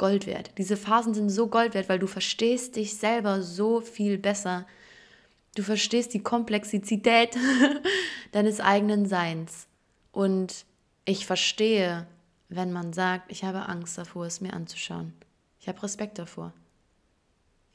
Gold 0.02 0.26
wert. 0.26 0.50
Diese 0.58 0.78
Phasen 0.78 1.14
sind 1.14 1.30
so 1.30 1.46
Gold 1.46 1.76
wert, 1.76 1.88
weil 1.88 2.00
du 2.00 2.08
verstehst 2.08 2.76
dich 2.76 2.98
selber 2.98 3.44
so 3.44 3.82
viel 3.82 4.18
besser. 4.18 4.66
Du 5.54 5.62
verstehst 5.62 6.16
die 6.16 6.24
Komplexität 6.24 7.38
deines 8.32 8.60
eigenen 8.60 9.06
Seins. 9.06 9.68
Und 10.12 10.66
ich 11.06 11.28
verstehe, 11.28 12.08
wenn 12.50 12.74
man 12.74 12.94
sagt, 12.94 13.32
ich 13.32 13.44
habe 13.44 13.70
Angst 13.70 13.96
davor, 13.96 14.26
es 14.26 14.42
mir 14.42 14.54
anzuschauen. 14.54 15.14
Ich 15.60 15.68
habe 15.68 15.84
Respekt 15.84 16.18
davor. 16.18 16.52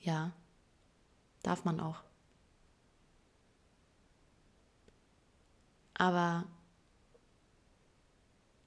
Ja, 0.01 0.33
darf 1.45 1.65
man 1.65 1.79
auch. 1.79 2.03
Aber 5.95 6.45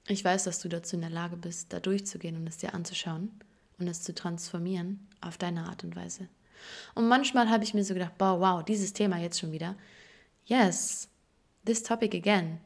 ich 0.07 0.23
weiß, 0.23 0.45
dass 0.45 0.61
du 0.61 0.69
dazu 0.69 0.95
in 0.95 1.01
der 1.01 1.09
Lage 1.09 1.35
bist, 1.35 1.73
da 1.73 1.81
durchzugehen 1.81 2.37
und 2.37 2.47
es 2.47 2.55
dir 2.55 2.73
anzuschauen 2.73 3.37
und 3.79 3.87
es 3.87 4.01
zu 4.01 4.13
transformieren 4.13 5.07
auf 5.21 5.37
deine 5.37 5.65
Art 5.65 5.83
und 5.83 5.95
Weise. 5.95 6.27
Und 6.95 7.07
manchmal 7.07 7.49
habe 7.49 7.63
ich 7.63 7.73
mir 7.73 7.83
so 7.83 7.93
gedacht, 7.93 8.17
boah, 8.17 8.39
wow, 8.39 8.63
dieses 8.63 8.93
Thema 8.93 9.17
jetzt 9.17 9.39
schon 9.39 9.51
wieder. 9.51 9.75
Yes, 10.45 11.09
this 11.65 11.83
topic 11.83 12.15
again. 12.15 12.59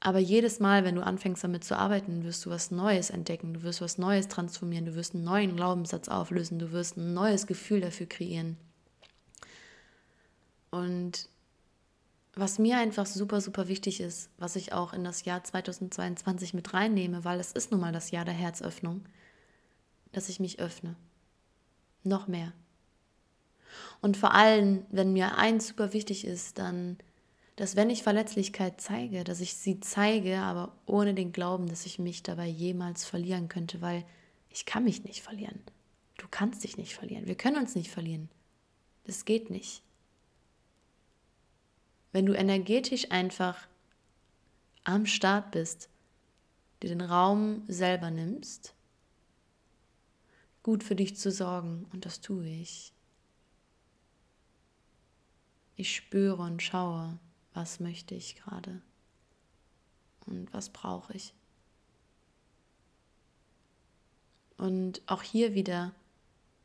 Aber 0.00 0.18
jedes 0.18 0.60
Mal, 0.60 0.84
wenn 0.84 0.94
du 0.94 1.04
anfängst 1.04 1.44
damit 1.44 1.62
zu 1.62 1.76
arbeiten, 1.76 2.24
wirst 2.24 2.46
du 2.46 2.50
was 2.50 2.70
Neues 2.70 3.10
entdecken, 3.10 3.52
du 3.52 3.62
wirst 3.62 3.82
was 3.82 3.98
Neues 3.98 4.28
transformieren, 4.28 4.86
du 4.86 4.94
wirst 4.94 5.14
einen 5.14 5.24
neuen 5.24 5.56
Glaubenssatz 5.56 6.08
auflösen, 6.08 6.58
du 6.58 6.72
wirst 6.72 6.96
ein 6.96 7.12
neues 7.12 7.46
Gefühl 7.46 7.82
dafür 7.82 8.06
kreieren. 8.06 8.56
Und 10.70 11.28
was 12.34 12.58
mir 12.58 12.78
einfach 12.78 13.04
super, 13.04 13.42
super 13.42 13.68
wichtig 13.68 14.00
ist, 14.00 14.30
was 14.38 14.56
ich 14.56 14.72
auch 14.72 14.94
in 14.94 15.04
das 15.04 15.26
Jahr 15.26 15.44
2022 15.44 16.54
mit 16.54 16.72
reinnehme, 16.72 17.24
weil 17.24 17.38
es 17.38 17.52
ist 17.52 17.70
nun 17.70 17.80
mal 17.80 17.92
das 17.92 18.10
Jahr 18.10 18.24
der 18.24 18.34
Herzöffnung, 18.34 19.04
dass 20.12 20.28
ich 20.28 20.40
mich 20.40 20.60
öffne. 20.60 20.96
Noch 22.02 22.26
mehr. 22.28 22.52
Und 24.00 24.16
vor 24.16 24.34
allem, 24.34 24.84
wenn 24.90 25.12
mir 25.12 25.36
eins 25.36 25.68
super 25.68 25.92
wichtig 25.92 26.24
ist, 26.24 26.58
dann 26.58 26.96
dass 27.60 27.76
wenn 27.76 27.90
ich 27.90 28.02
Verletzlichkeit 28.02 28.80
zeige, 28.80 29.22
dass 29.22 29.42
ich 29.42 29.52
sie 29.52 29.80
zeige, 29.80 30.38
aber 30.38 30.72
ohne 30.86 31.12
den 31.12 31.30
Glauben, 31.30 31.68
dass 31.68 31.84
ich 31.84 31.98
mich 31.98 32.22
dabei 32.22 32.46
jemals 32.46 33.04
verlieren 33.04 33.50
könnte, 33.50 33.82
weil 33.82 34.06
ich 34.48 34.64
kann 34.64 34.84
mich 34.84 35.04
nicht 35.04 35.20
verlieren. 35.20 35.60
Du 36.16 36.24
kannst 36.30 36.64
dich 36.64 36.78
nicht 36.78 36.94
verlieren. 36.94 37.26
Wir 37.26 37.34
können 37.34 37.58
uns 37.58 37.74
nicht 37.74 37.90
verlieren. 37.90 38.30
Das 39.04 39.26
geht 39.26 39.50
nicht. 39.50 39.82
Wenn 42.12 42.24
du 42.24 42.32
energetisch 42.32 43.10
einfach 43.10 43.68
am 44.84 45.04
Start 45.04 45.50
bist, 45.50 45.90
dir 46.82 46.88
den 46.88 47.02
Raum 47.02 47.64
selber 47.68 48.10
nimmst, 48.10 48.72
gut 50.62 50.84
für 50.84 50.94
dich 50.94 51.16
zu 51.16 51.30
sorgen, 51.30 51.86
und 51.92 52.04
das 52.04 52.20
tue 52.20 52.46
ich. 52.46 52.92
Ich 55.76 55.94
spüre 55.94 56.42
und 56.42 56.62
schaue, 56.62 57.18
was 57.54 57.80
möchte 57.80 58.14
ich 58.14 58.36
gerade 58.36 58.82
und 60.26 60.52
was 60.52 60.68
brauche 60.68 61.14
ich. 61.14 61.34
Und 64.56 65.00
auch 65.06 65.22
hier 65.22 65.54
wieder, 65.54 65.94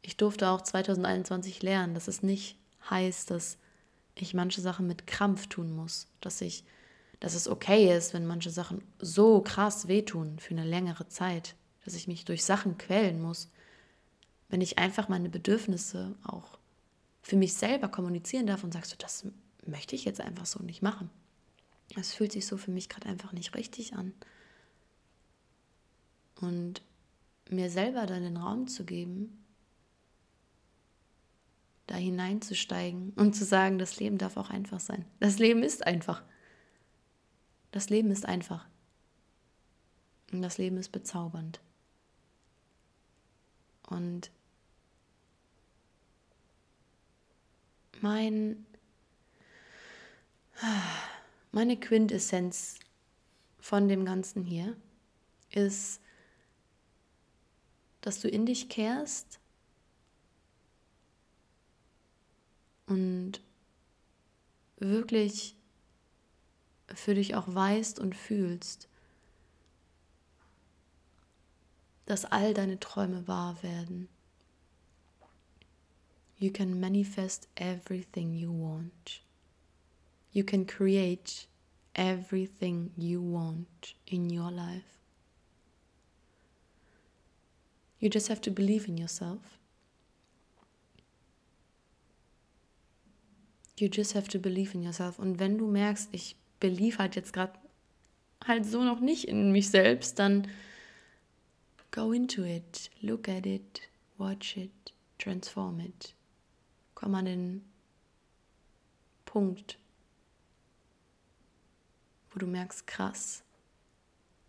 ich 0.01 0.17
durfte 0.17 0.49
auch 0.49 0.61
2021 0.61 1.63
lernen, 1.63 1.93
dass 1.93 2.09
es 2.09 2.21
nicht 2.23 2.57
heißt, 2.89 3.31
dass 3.31 3.57
ich 4.15 4.33
manche 4.33 4.61
Sachen 4.61 4.85
mit 4.87 5.07
Krampf 5.07 5.47
tun 5.47 5.73
muss, 5.73 6.07
dass 6.19 6.41
ich, 6.41 6.65
dass 7.21 7.35
es 7.35 7.47
okay 7.47 7.95
ist, 7.95 8.13
wenn 8.13 8.25
manche 8.25 8.49
Sachen 8.49 8.83
so 8.99 9.41
krass 9.41 9.87
wehtun 9.87 10.39
für 10.39 10.53
eine 10.53 10.65
längere 10.65 11.07
Zeit, 11.07 11.55
dass 11.85 11.93
ich 11.93 12.07
mich 12.07 12.25
durch 12.25 12.43
Sachen 12.43 12.77
quälen 12.77 13.21
muss, 13.21 13.49
wenn 14.49 14.61
ich 14.61 14.77
einfach 14.77 15.07
meine 15.07 15.29
Bedürfnisse 15.29 16.15
auch 16.23 16.57
für 17.21 17.35
mich 17.35 17.55
selber 17.55 17.87
kommunizieren 17.87 18.47
darf 18.47 18.63
und 18.63 18.73
sagst 18.73 18.93
du, 18.93 18.97
das 18.97 19.25
möchte 19.65 19.95
ich 19.95 20.05
jetzt 20.05 20.21
einfach 20.21 20.45
so 20.45 20.61
nicht 20.61 20.81
machen. 20.81 21.09
Es 21.95 22.13
fühlt 22.13 22.31
sich 22.31 22.45
so 22.45 22.57
für 22.57 22.71
mich 22.71 22.89
gerade 22.89 23.07
einfach 23.07 23.31
nicht 23.31 23.55
richtig 23.55 23.95
an. 23.95 24.13
Und 26.41 26.81
mir 27.49 27.69
selber 27.69 28.05
dann 28.05 28.23
den 28.23 28.37
Raum 28.37 28.67
zu 28.67 28.85
geben, 28.85 29.43
da 31.87 31.95
hineinzusteigen 31.95 33.11
und 33.15 33.35
zu 33.35 33.45
sagen, 33.45 33.77
das 33.77 33.99
Leben 33.99 34.17
darf 34.17 34.37
auch 34.37 34.49
einfach 34.49 34.79
sein. 34.79 35.05
Das 35.19 35.37
Leben 35.37 35.63
ist 35.63 35.85
einfach. 35.85 36.23
Das 37.71 37.89
Leben 37.89 38.09
ist 38.11 38.25
einfach. 38.25 38.67
Und 40.31 40.41
das 40.41 40.57
Leben 40.57 40.77
ist 40.77 40.91
bezaubernd. 40.91 41.59
Und 43.87 44.31
mein 48.05 48.63
meine 51.51 51.75
Quintessenz 51.79 52.77
von 53.59 53.87
dem 53.87 54.05
Ganzen 54.05 54.43
hier 54.43 54.77
ist, 55.49 55.99
dass 58.01 58.21
du 58.21 58.27
in 58.27 58.45
dich 58.45 58.69
kehrst 58.69 59.39
und 62.85 63.41
wirklich 64.77 65.55
für 66.93 67.15
dich 67.15 67.33
auch 67.33 67.47
weißt 67.47 67.99
und 67.99 68.15
fühlst, 68.15 68.87
dass 72.05 72.25
all 72.25 72.53
deine 72.53 72.79
Träume 72.79 73.27
wahr 73.27 73.63
werden, 73.63 74.09
you 76.45 76.51
can 76.51 76.79
manifest 76.79 77.47
everything 77.57 78.35
you 78.35 78.51
want. 78.51 79.21
You 80.31 80.43
can 80.43 80.63
create 80.63 81.47
everything 81.95 82.91
you 82.95 83.19
want 83.19 83.95
in 84.05 84.29
your 84.29 84.51
life. 84.51 84.99
You 87.99 88.09
just 88.09 88.27
have 88.27 88.41
to 88.41 88.51
believe 88.51 88.87
in 88.87 88.95
yourself. 88.95 89.57
You 93.77 93.89
just 93.89 94.13
have 94.13 94.27
to 94.29 94.37
believe 94.37 94.75
in 94.75 94.83
yourself. 94.83 95.17
Und 95.17 95.39
wenn 95.39 95.57
du 95.57 95.65
merkst, 95.65 96.09
ich 96.11 96.35
believe 96.59 96.99
halt 96.99 97.15
jetzt 97.15 97.33
gerade 97.33 97.53
halt 98.45 98.67
so 98.67 98.83
noch 98.83 98.99
nicht 98.99 99.27
in 99.27 99.51
mich 99.51 99.71
selbst, 99.71 100.19
dann 100.19 100.47
go 101.89 102.11
into 102.11 102.43
it, 102.43 102.91
look 103.01 103.27
at 103.27 103.47
it, 103.47 103.81
watch 104.19 104.57
it, 104.57 104.93
transform 105.17 105.79
it. 105.79 106.14
Komm 106.95 107.15
an 107.15 107.25
den 107.25 107.65
Punkt, 109.25 109.77
wo 112.31 112.39
du 112.39 112.47
merkst, 112.47 112.87
krass, 112.87 113.43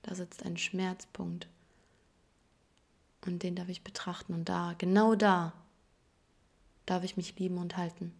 da 0.02 0.14
sitzt 0.14 0.44
ein 0.44 0.56
Schmerzpunkt. 0.56 1.48
Und 3.26 3.42
den 3.42 3.56
darf 3.56 3.68
ich 3.68 3.82
betrachten. 3.82 4.32
Und 4.32 4.48
da, 4.48 4.74
genau 4.78 5.16
da, 5.16 5.52
darf 6.86 7.02
ich 7.02 7.16
mich 7.16 7.36
lieben 7.38 7.58
und 7.58 7.76
halten. 7.76 8.14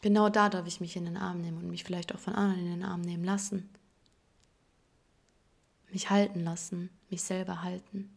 Genau 0.00 0.28
da 0.28 0.48
darf 0.48 0.66
ich 0.66 0.80
mich 0.80 0.96
in 0.96 1.06
den 1.06 1.16
Arm 1.16 1.40
nehmen 1.40 1.58
und 1.58 1.70
mich 1.70 1.82
vielleicht 1.82 2.14
auch 2.14 2.18
von 2.20 2.34
anderen 2.34 2.60
in 2.60 2.70
den 2.70 2.84
Arm 2.84 3.00
nehmen 3.00 3.24
lassen. 3.24 3.68
Mich 5.90 6.10
halten 6.10 6.40
lassen, 6.40 6.90
mich 7.10 7.22
selber 7.22 7.62
halten. 7.62 8.16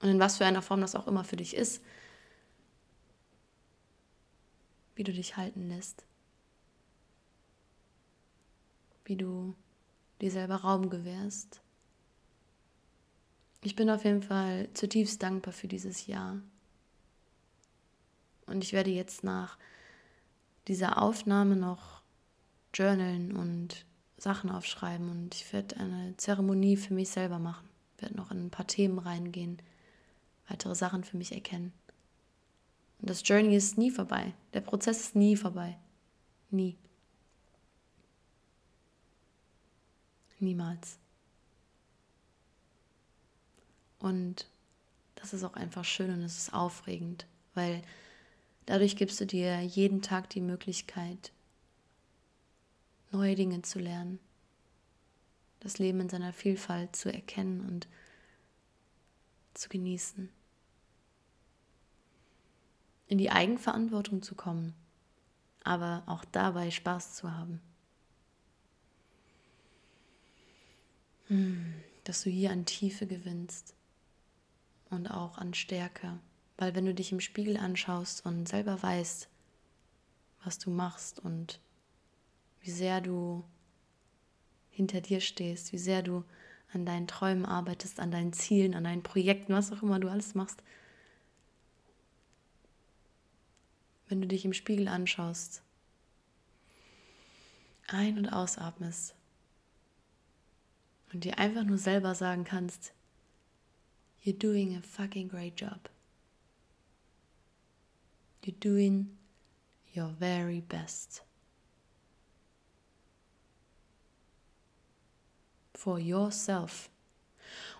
Und 0.00 0.08
in 0.08 0.18
was 0.18 0.38
für 0.38 0.46
einer 0.46 0.62
Form 0.62 0.80
das 0.80 0.94
auch 0.94 1.06
immer 1.06 1.22
für 1.22 1.36
dich 1.36 1.54
ist, 1.54 1.82
wie 4.96 5.04
du 5.04 5.12
dich 5.12 5.36
halten 5.36 5.68
lässt. 5.68 6.04
Wie 9.04 9.16
du 9.16 9.54
dir 10.20 10.30
selber 10.30 10.56
Raum 10.56 10.90
gewährst. 10.90 11.60
Ich 13.62 13.76
bin 13.76 13.90
auf 13.90 14.04
jeden 14.04 14.22
Fall 14.22 14.68
zutiefst 14.74 15.22
dankbar 15.22 15.52
für 15.52 15.68
dieses 15.68 16.06
Jahr. 16.06 16.40
Und 18.46 18.64
ich 18.64 18.72
werde 18.72 18.90
jetzt 18.90 19.22
nach 19.22 19.58
dieser 20.68 21.02
Aufnahme 21.02 21.56
noch 21.56 22.02
journalen 22.72 23.36
und 23.36 23.84
Sachen 24.18 24.50
aufschreiben 24.50 25.10
und 25.10 25.34
ich 25.34 25.52
werde 25.52 25.76
eine 25.76 26.16
Zeremonie 26.16 26.76
für 26.76 26.94
mich 26.94 27.10
selber 27.10 27.38
machen. 27.38 27.68
Ich 27.96 28.02
werde 28.02 28.16
noch 28.16 28.30
in 28.30 28.46
ein 28.46 28.50
paar 28.50 28.66
Themen 28.66 28.98
reingehen, 28.98 29.60
weitere 30.48 30.74
Sachen 30.74 31.04
für 31.04 31.16
mich 31.16 31.32
erkennen. 31.32 31.72
Und 33.00 33.10
das 33.10 33.22
Journey 33.26 33.54
ist 33.56 33.78
nie 33.78 33.90
vorbei. 33.90 34.32
Der 34.54 34.60
Prozess 34.60 35.00
ist 35.00 35.16
nie 35.16 35.36
vorbei. 35.36 35.76
Nie. 36.50 36.76
Niemals. 40.38 40.98
Und 43.98 44.46
das 45.16 45.32
ist 45.32 45.44
auch 45.44 45.54
einfach 45.54 45.84
schön 45.84 46.12
und 46.12 46.22
es 46.22 46.38
ist 46.38 46.52
aufregend, 46.52 47.26
weil 47.54 47.82
dadurch 48.66 48.96
gibst 48.96 49.20
du 49.20 49.26
dir 49.26 49.60
jeden 49.62 50.02
Tag 50.02 50.30
die 50.30 50.40
Möglichkeit, 50.40 51.32
neue 53.10 53.34
Dinge 53.34 53.62
zu 53.62 53.78
lernen, 53.78 54.20
das 55.60 55.78
Leben 55.78 56.00
in 56.00 56.08
seiner 56.08 56.32
Vielfalt 56.32 56.94
zu 56.94 57.12
erkennen 57.12 57.66
und 57.66 57.88
zu 59.54 59.68
genießen, 59.68 60.28
in 63.08 63.18
die 63.18 63.30
Eigenverantwortung 63.30 64.22
zu 64.22 64.34
kommen, 64.34 64.74
aber 65.62 66.02
auch 66.06 66.24
dabei 66.24 66.70
Spaß 66.70 67.14
zu 67.14 67.32
haben. 67.32 67.60
Hm, 71.28 71.74
dass 72.04 72.22
du 72.22 72.30
hier 72.30 72.50
an 72.50 72.66
Tiefe 72.66 73.06
gewinnst 73.06 73.74
und 74.90 75.08
auch 75.08 75.38
an 75.38 75.54
Stärke, 75.54 76.18
weil 76.56 76.74
wenn 76.74 76.86
du 76.86 76.94
dich 76.94 77.12
im 77.12 77.20
Spiegel 77.20 77.56
anschaust 77.56 78.24
und 78.24 78.48
selber 78.48 78.82
weißt, 78.82 79.28
was 80.44 80.58
du 80.58 80.70
machst 80.70 81.18
und 81.18 81.60
wie 82.60 82.70
sehr 82.70 83.00
du 83.00 83.44
hinter 84.70 85.00
dir 85.00 85.20
stehst, 85.20 85.72
wie 85.72 85.78
sehr 85.78 86.02
du 86.02 86.24
an 86.72 86.84
deinen 86.86 87.06
Träumen 87.06 87.44
arbeitest, 87.44 87.98
an 88.00 88.10
deinen 88.10 88.32
Zielen, 88.32 88.74
an 88.74 88.84
deinen 88.84 89.02
Projekten, 89.02 89.52
was 89.52 89.72
auch 89.72 89.82
immer 89.82 89.98
du 89.98 90.08
alles 90.08 90.34
machst. 90.34 90.62
Wenn 94.08 94.20
du 94.20 94.26
dich 94.26 94.44
im 94.44 94.52
Spiegel 94.52 94.88
anschaust, 94.88 95.62
ein- 97.88 98.18
und 98.18 98.28
ausatmest 98.28 99.14
und 101.12 101.24
dir 101.24 101.38
einfach 101.38 101.64
nur 101.64 101.78
selber 101.78 102.14
sagen 102.14 102.44
kannst, 102.44 102.92
you're 104.24 104.38
doing 104.38 104.76
a 104.76 104.82
fucking 104.82 105.28
great 105.28 105.60
job. 105.60 105.90
You're 108.44 108.58
doing 108.60 109.16
your 109.94 110.14
very 110.18 110.60
best. 110.60 111.26
for 115.86 116.00
yourself. 116.00 116.90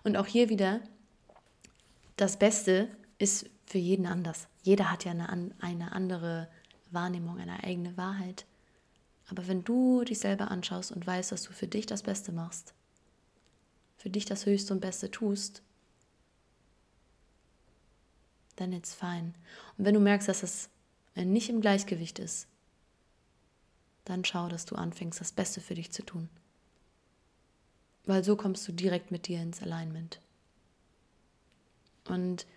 Und 0.05 0.17
auch 0.17 0.27
hier 0.27 0.49
wieder, 0.49 0.81
das 2.17 2.39
Beste 2.39 2.89
ist 3.19 3.51
für 3.67 3.79
jeden 3.79 4.07
anders. 4.07 4.47
Jeder 4.67 4.91
hat 4.91 5.05
ja 5.05 5.13
eine, 5.13 5.55
eine 5.61 5.93
andere 5.93 6.49
Wahrnehmung, 6.91 7.39
eine 7.39 7.63
eigene 7.63 7.97
Wahrheit. 7.97 8.47
Aber 9.29 9.47
wenn 9.47 9.63
du 9.63 10.03
dich 10.03 10.19
selber 10.19 10.51
anschaust 10.51 10.91
und 10.91 11.07
weißt, 11.07 11.31
dass 11.31 11.45
du 11.45 11.53
für 11.53 11.69
dich 11.69 11.87
das 11.87 12.03
Beste 12.03 12.33
machst, 12.33 12.75
für 13.97 14.11
dich 14.11 14.25
das 14.25 14.45
Höchste 14.45 14.75
und 14.75 14.81
Beste 14.81 15.09
tust, 15.09 15.63
dann 18.57 18.73
it's 18.73 18.93
fine. 18.93 19.35
Und 19.79 19.85
wenn 19.85 19.95
du 19.95 20.01
merkst, 20.01 20.29
dass 20.29 20.43
es 20.43 20.69
nicht 21.15 21.49
im 21.49 21.61
Gleichgewicht 21.61 22.19
ist, 22.19 22.49
dann 24.05 24.25
schau, 24.25 24.49
dass 24.49 24.65
du 24.65 24.75
anfängst, 24.75 25.21
das 25.21 25.31
Beste 25.31 25.61
für 25.61 25.77
dich 25.77 25.93
zu 25.93 26.05
tun. 26.05 26.29
Weil 28.05 28.25
so 28.25 28.35
kommst 28.35 28.67
du 28.67 28.73
direkt 28.73 29.13
mit 29.13 29.29
dir 29.29 29.41
ins 29.41 29.63
Alignment. 29.63 30.21
Und 32.09 32.49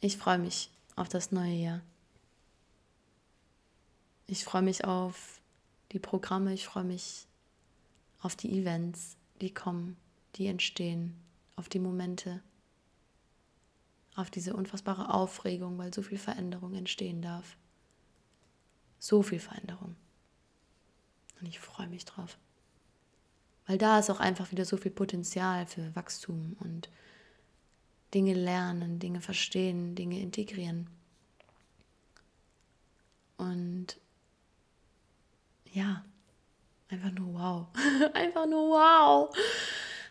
ich 0.00 0.16
freue 0.16 0.38
mich 0.38 0.70
auf 0.96 1.08
das 1.08 1.32
neue 1.32 1.54
Jahr. 1.54 1.80
Ich 4.26 4.44
freue 4.44 4.62
mich 4.62 4.84
auf 4.84 5.40
die 5.92 5.98
Programme, 5.98 6.54
ich 6.54 6.66
freue 6.66 6.84
mich 6.84 7.26
auf 8.20 8.36
die 8.36 8.58
Events, 8.58 9.16
die 9.40 9.52
kommen, 9.52 9.96
die 10.36 10.46
entstehen, 10.46 11.16
auf 11.56 11.68
die 11.68 11.78
Momente, 11.80 12.42
auf 14.14 14.30
diese 14.30 14.54
unfassbare 14.54 15.12
Aufregung, 15.12 15.78
weil 15.78 15.92
so 15.92 16.02
viel 16.02 16.18
Veränderung 16.18 16.74
entstehen 16.74 17.22
darf. 17.22 17.56
So 18.98 19.22
viel 19.22 19.40
Veränderung. 19.40 19.96
Und 21.40 21.46
ich 21.46 21.58
freue 21.58 21.88
mich 21.88 22.04
drauf. 22.04 22.38
Weil 23.66 23.78
da 23.78 23.98
ist 23.98 24.10
auch 24.10 24.20
einfach 24.20 24.50
wieder 24.50 24.64
so 24.64 24.76
viel 24.76 24.90
Potenzial 24.90 25.66
für 25.66 25.94
Wachstum 25.96 26.56
und 26.60 26.90
Dinge 28.14 28.34
lernen, 28.34 28.98
Dinge 28.98 29.20
verstehen, 29.20 29.94
Dinge 29.94 30.20
integrieren. 30.20 30.88
Und 33.36 33.98
ja, 35.72 36.04
einfach 36.88 37.12
nur 37.12 37.34
wow. 37.34 37.66
einfach 38.14 38.46
nur 38.46 38.70
wow. 38.70 39.34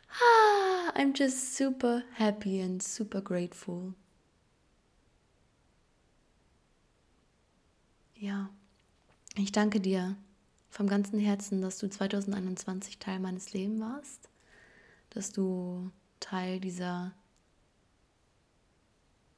Ah, 0.10 0.92
I'm 0.96 1.14
just 1.16 1.56
super 1.56 2.04
happy 2.14 2.62
and 2.62 2.82
super 2.82 3.22
grateful. 3.22 3.94
Ja, 8.16 8.50
ich 9.36 9.52
danke 9.52 9.80
dir 9.80 10.18
vom 10.70 10.88
ganzen 10.88 11.20
Herzen, 11.20 11.62
dass 11.62 11.78
du 11.78 11.90
2021 11.90 13.00
Teil 13.00 13.20
meines 13.20 13.54
Lebens 13.54 13.80
warst, 13.80 14.30
dass 15.12 15.32
du 15.32 15.92
Teil 16.20 16.60
dieser, 16.60 17.14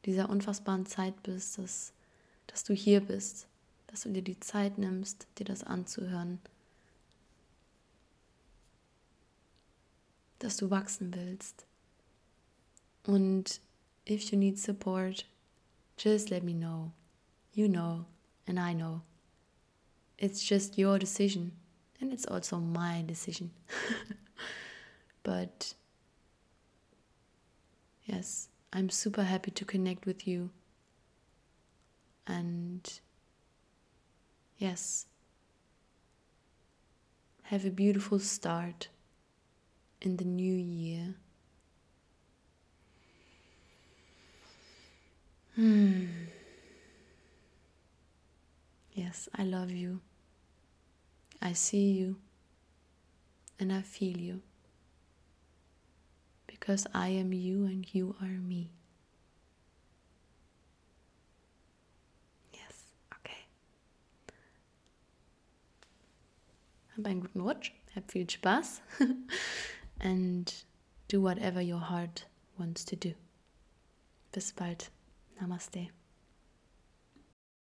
dieser 0.05 0.29
unfassbaren 0.29 0.85
Zeit 0.85 1.21
bist, 1.23 1.57
dass, 1.57 1.93
dass 2.47 2.63
du 2.63 2.73
hier 2.73 3.01
bist, 3.01 3.47
dass 3.87 4.01
du 4.01 4.09
dir 4.09 4.21
die 4.21 4.39
Zeit 4.39 4.77
nimmst, 4.77 5.27
dir 5.37 5.45
das 5.45 5.63
anzuhören, 5.63 6.39
dass 10.39 10.57
du 10.57 10.69
wachsen 10.69 11.13
willst. 11.13 11.65
Und 13.05 13.61
if 14.07 14.31
you 14.31 14.37
need 14.37 14.59
support, 14.59 15.25
just 15.97 16.29
let 16.29 16.43
me 16.43 16.53
know. 16.53 16.91
You 17.53 17.67
know, 17.67 18.05
and 18.47 18.57
I 18.57 18.73
know. 18.73 19.01
it's 20.21 20.43
just 20.43 20.77
your 20.77 20.99
decision 20.99 21.51
and 21.99 22.13
it's 22.13 22.25
also 22.25 22.57
my 22.57 23.03
decision 23.07 23.49
but 25.23 25.73
yes 28.05 28.47
i'm 28.73 28.89
super 28.89 29.23
happy 29.23 29.51
to 29.51 29.65
connect 29.65 30.05
with 30.05 30.27
you 30.27 30.49
And 32.27 32.99
yes, 34.57 35.05
have 37.43 37.65
a 37.65 37.69
beautiful 37.69 38.19
start 38.19 38.87
in 40.01 40.17
the 40.17 40.25
new 40.25 40.55
year. 40.55 41.15
Hmm. 45.55 46.05
Yes, 48.93 49.27
I 49.35 49.43
love 49.43 49.71
you. 49.71 50.01
I 51.41 51.53
see 51.53 51.91
you 51.91 52.17
and 53.59 53.71
I 53.73 53.81
feel 53.81 54.17
you 54.17 54.41
because 56.61 56.85
I 56.93 57.09
am 57.09 57.33
you 57.33 57.65
and 57.65 57.91
you 57.91 58.15
are 58.21 58.27
me. 58.27 58.69
Yes, 62.53 62.93
okay. 63.15 63.47
Hab 66.95 67.07
einen 67.07 67.21
guten 67.21 67.41
Rutsch, 67.41 67.71
hab 67.95 68.11
viel 68.11 68.27
Spaß 68.29 68.81
and 69.99 70.53
do 71.07 71.19
whatever 71.19 71.61
your 71.61 71.89
heart 71.89 72.27
wants 72.59 72.85
to 72.85 72.95
do. 72.95 73.15
Bis 74.31 74.53
bald. 74.53 74.91
Namaste. 75.41 75.89